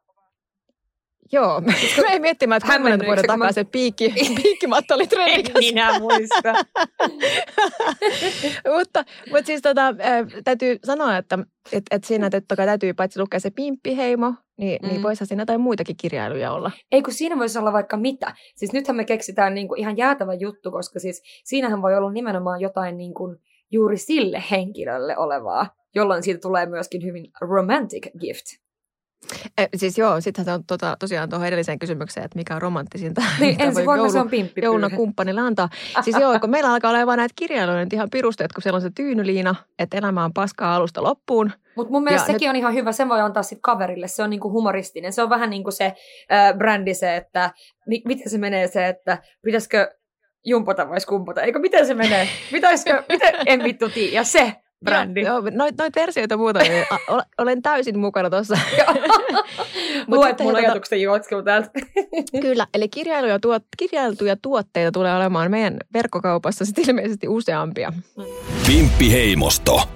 [1.33, 1.61] Joo,
[2.03, 3.53] mä en miettimään, että kymmenen vuoden takaa mä...
[3.53, 5.55] se piikki, piikkimatto oli trendikäs.
[5.57, 6.55] En minä muista.
[8.77, 9.95] mutta, mutta siis tota,
[10.45, 11.39] täytyy sanoa, että
[11.73, 14.89] et, et siinä totta kai täytyy paitsi lukea se pimppiheimo, niin, niin mm.
[14.89, 16.71] niin voisihan siinä jotain muitakin kirjailuja olla.
[16.93, 18.35] Ei kun siinä voisi olla vaikka mitä.
[18.57, 22.97] Siis nythän me keksitään niinku ihan jäätävä juttu, koska siis siinähän voi olla nimenomaan jotain
[22.97, 23.37] niinku
[23.73, 28.66] juuri sille henkilölle olevaa, jolloin siitä tulee myöskin hyvin romantic gift.
[29.59, 33.23] E, siis joo, sittenhän se on tota, tosiaan tuohon edelliseen kysymykseen, että mikä on romanttisinta.
[33.41, 34.61] Niin, ensi vuonna joulu, se on pimppi.
[34.65, 35.69] Jouluna kumppanille antaa.
[36.01, 38.91] Siis joo, kun meillä alkaa olemaan näitä kirjailuja nyt ihan pirusteet, kun siellä on se
[38.97, 41.53] tyynyliina, että elämä on paskaa alusta loppuun.
[41.77, 42.51] Mutta mun mielestä ja sekin nyt...
[42.51, 45.13] on ihan hyvä, sen voi antaa sitten kaverille, se on niinku humoristinen.
[45.13, 45.85] Se on vähän niin kuin se
[46.33, 47.51] äh, brändi se, että
[47.87, 49.95] mi- miten se menee se, että pitäisikö
[50.45, 52.29] jumpata vai skumpata, eikö miten se menee?
[52.53, 54.53] Pitäisikö, miten, en vittu tiedä, se
[54.85, 55.21] brändi.
[55.21, 56.87] Joo, noit, noit versioita muuta, niin
[57.39, 58.59] olen täysin mukana tuossa.
[60.07, 61.71] Luet mun ajatuksen juokselu täältä.
[62.43, 67.93] Kyllä, eli kirjailuja, tuot, kirjailtuja tuotteita tulee olemaan meidän verkkokaupassa sitten ilmeisesti useampia.
[68.67, 69.89] Pimppi Heimosto.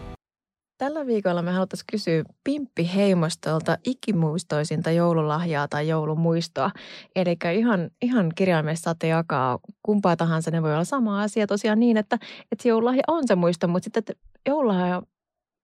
[0.81, 6.71] Tällä viikolla me haluttaisiin kysyä Pimppi Heimostolta ikimuistoisinta joululahjaa tai joulumuistoa.
[7.17, 10.51] Eli ihan, ihan kirjaimessa saatte jakaa kumpaa tahansa.
[10.51, 12.19] Ne voi olla sama asia tosiaan niin, että,
[12.53, 14.13] että joululahja on se muisto, mutta sitten että
[14.47, 15.03] joululahja,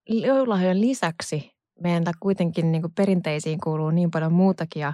[0.09, 4.93] joululahjan lisäksi meidän kuitenkin niin perinteisiin kuuluu niin paljon muutakin ja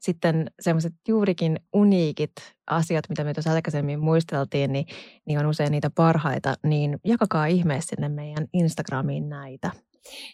[0.00, 2.32] sitten semmoiset juurikin uniikit
[2.66, 4.86] asiat, mitä me tuossa aikaisemmin muisteltiin, niin,
[5.26, 9.70] niin on usein niitä parhaita, niin jakakaa ihmeessä sinne meidän Instagramiin näitä.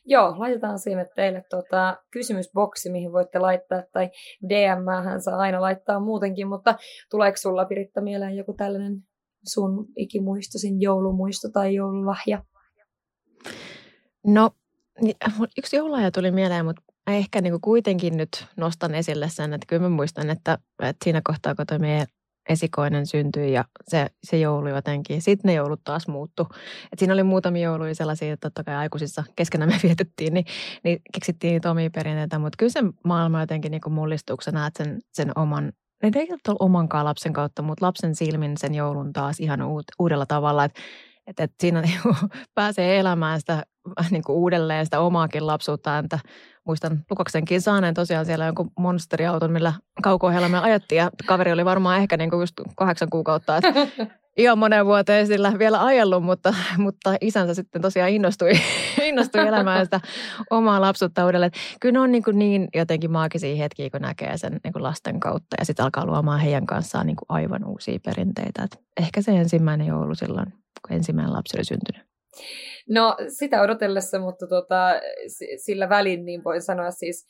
[0.05, 4.11] Joo, laitetaan sinne teille tuota, kysymysboksi, mihin voitte laittaa, tai
[4.48, 6.74] dm saa aina laittaa muutenkin, mutta
[7.11, 9.03] tuleeko sulla Piritta mieleen joku tällainen
[9.46, 12.44] sun ikimuistosin joulumuisto tai joululahja?
[14.26, 14.51] No
[15.59, 19.66] yksi joululahja tuli mieleen, mutta mä ehkä niin kuin kuitenkin nyt nostan esille sen, että
[19.66, 22.07] kyllä mä muistan, että, että siinä kohtaa, kun toi meidän
[22.49, 26.49] esikoinen syntyi ja se, se joulu jotenkin, sitten ne joulut taas muuttu.
[26.93, 30.45] Et siinä oli muutamia jouluja sellaisia, että totta kai aikuisissa keskenään me vietettiin, niin,
[30.84, 33.82] niin keksittiin niitä omia perinteitä, mutta kyllä se maailma jotenkin niin
[34.45, 35.72] sä näet sen, sen oman
[36.03, 40.26] ne ei ole omankaan lapsen kautta, mutta lapsen silmin sen joulun taas ihan uut, uudella
[40.26, 40.64] tavalla.
[40.64, 40.80] Että
[41.26, 42.14] et, et siinä niinku
[42.55, 43.62] pääsee elämään sitä
[44.11, 45.99] niin kuin uudelleen sitä omaakin lapsuutta.
[45.99, 46.18] Että
[46.66, 49.72] muistan Lukaksenkin saaneen tosiaan siellä jonkun monsteriauton, millä
[50.03, 53.57] kauko me ajettiin ja kaveri oli varmaan ehkä niin kuin just kahdeksan kuukautta.
[53.57, 53.72] Että
[54.37, 58.53] ihan monen vuoteen sillä vielä ajellut, mutta, mutta isänsä sitten tosiaan innostui,
[59.09, 60.01] innostui elämään sitä
[60.51, 61.53] omaa lapsuutta uudelleen.
[61.81, 65.20] Kyllä ne on niin, kuin niin jotenkin maagisia hetkiä, kun näkee sen niin kuin lasten
[65.20, 68.62] kautta ja sitten alkaa luomaan heidän kanssaan niin kuin aivan uusia perinteitä.
[68.62, 70.47] Et ehkä se ensimmäinen joulu silloin,
[70.87, 72.09] kun ensimmäinen lapsi oli syntynyt.
[72.89, 75.01] No sitä odotellessa, mutta tota,
[75.57, 77.26] sillä välin niin voin sanoa siis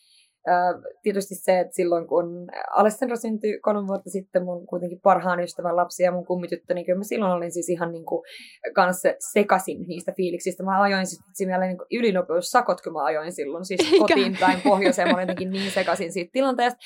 [1.03, 6.03] tietysti se, että silloin kun Alessandra syntyi kolme vuotta sitten, mun kuitenkin parhaan ystävän lapsi
[6.03, 8.23] ja mun kummityttö, niin kyllä mä silloin olin siis ihan niin kuin
[8.75, 10.63] kanssa sekasin niistä fiiliksistä.
[10.63, 11.07] Mä ajoin
[11.47, 13.99] vielä niin ylinopeussakot, kun mä ajoin silloin siis Eikä.
[13.99, 15.09] kotiin päin pohjoiseen.
[15.09, 16.81] Mä olin jotenkin niin sekasin siitä tilanteesta.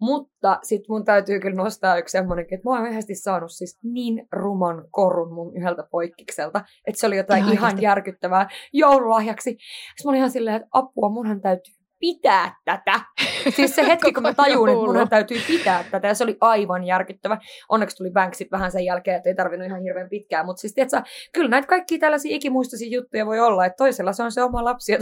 [0.00, 4.28] Mutta sitten mun täytyy kyllä nostaa yksi semmoinen, että mä oon yhdesti saanut siis niin
[4.32, 9.50] ruman korun mun yhdeltä poikkikselta, että se oli jotain ihan, ihan järkyttävää joululahjaksi.
[9.50, 13.00] Sitten mä olin ihan silleen, että apua, munhan täytyy pitää tätä.
[13.56, 16.84] Siis se hetki, kun mä tajun, että munhan täytyy pitää tätä, ja se oli aivan
[16.84, 17.38] järkyttävä.
[17.68, 21.02] Onneksi tuli Banksit vähän sen jälkeen, että ei tarvinnut ihan hirveän pitkään, mutta siis tiedätkö,
[21.32, 24.92] kyllä näitä kaikkia tällaisia ikimuistoisia juttuja voi olla, että toisella se on se oma lapsi,
[24.92, 24.98] ja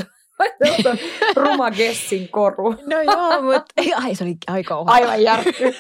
[1.37, 2.75] Ruma Gessin koru.
[2.91, 3.75] No joo, mutta
[4.05, 4.95] ai, se oli aika omaa.
[4.95, 5.75] Aivan järkky.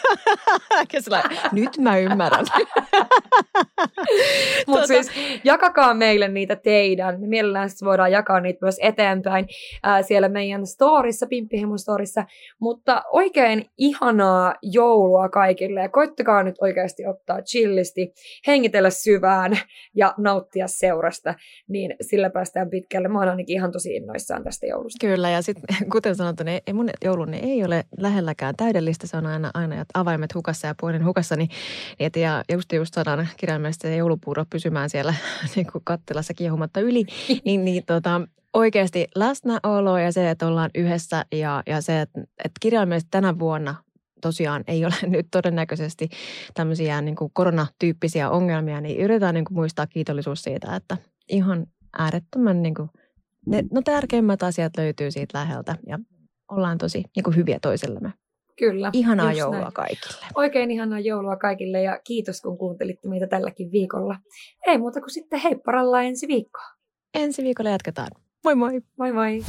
[1.52, 2.44] nyt mä ymmärrän.
[4.66, 4.86] Mutta tota...
[4.86, 5.11] siis
[5.44, 7.20] jakakaa meille niitä teidän.
[7.20, 9.46] Me mielellään siis voidaan jakaa niitä myös eteenpäin
[9.82, 12.24] ää, siellä meidän storissa, Pimppihimon storissa.
[12.61, 18.12] Mutta oikein ihanaa joulua kaikille ja koittakaa nyt oikeasti ottaa chillisti,
[18.46, 19.59] hengitellä syvään
[19.94, 21.34] ja nauttia seurasta,
[21.68, 23.09] niin sillä päästään pitkälle.
[23.09, 25.07] Mä oon ainakin ihan tosi innoissaan tästä joulusta.
[25.07, 29.07] Kyllä ja sitten kuten sanottu, niin mun jouluni ei ole lähelläkään täydellistä.
[29.07, 31.36] Se on aina, aina että avaimet hukassa ja puolin hukassa.
[31.36, 31.49] Niin,
[31.99, 35.14] niin et, ja just, just saadaan kirjaimellisesti se joulupuuro pysymään siellä
[35.57, 37.05] niin kuin kattilassa kiehumatta yli.
[37.45, 38.20] niin, niin tota,
[38.53, 43.74] oikeasti läsnäolo ja se, että ollaan yhdessä ja, ja se, että, että kirjaimellisesti tänä vuonna
[44.20, 46.09] tosiaan ei ole nyt todennäköisesti
[46.55, 50.97] tämmöisiä niin kuin koronatyyppisiä ongelmia, niin yritetään niin kuin muistaa kiitollisuus siitä, että
[51.28, 51.66] ihan
[51.99, 52.90] äärettömän niin kuin,
[53.47, 55.99] ne, no tärkeimmät asiat löytyy siitä läheltä ja
[56.51, 58.12] ollaan tosi niin kuin hyviä toisillemme.
[58.59, 58.90] Kyllä.
[58.92, 59.72] Ihanaa joulua näin.
[59.72, 60.26] kaikille.
[60.34, 64.16] Oikein ihanaa joulua kaikille ja kiitos kun kuuntelitte meitä tälläkin viikolla.
[64.66, 66.68] Ei muuta kuin sitten heipparalla ensi viikkoa.
[67.14, 68.11] Ensi viikolla jatketaan.
[68.45, 68.80] Moi moi.
[68.99, 69.45] Moi moi.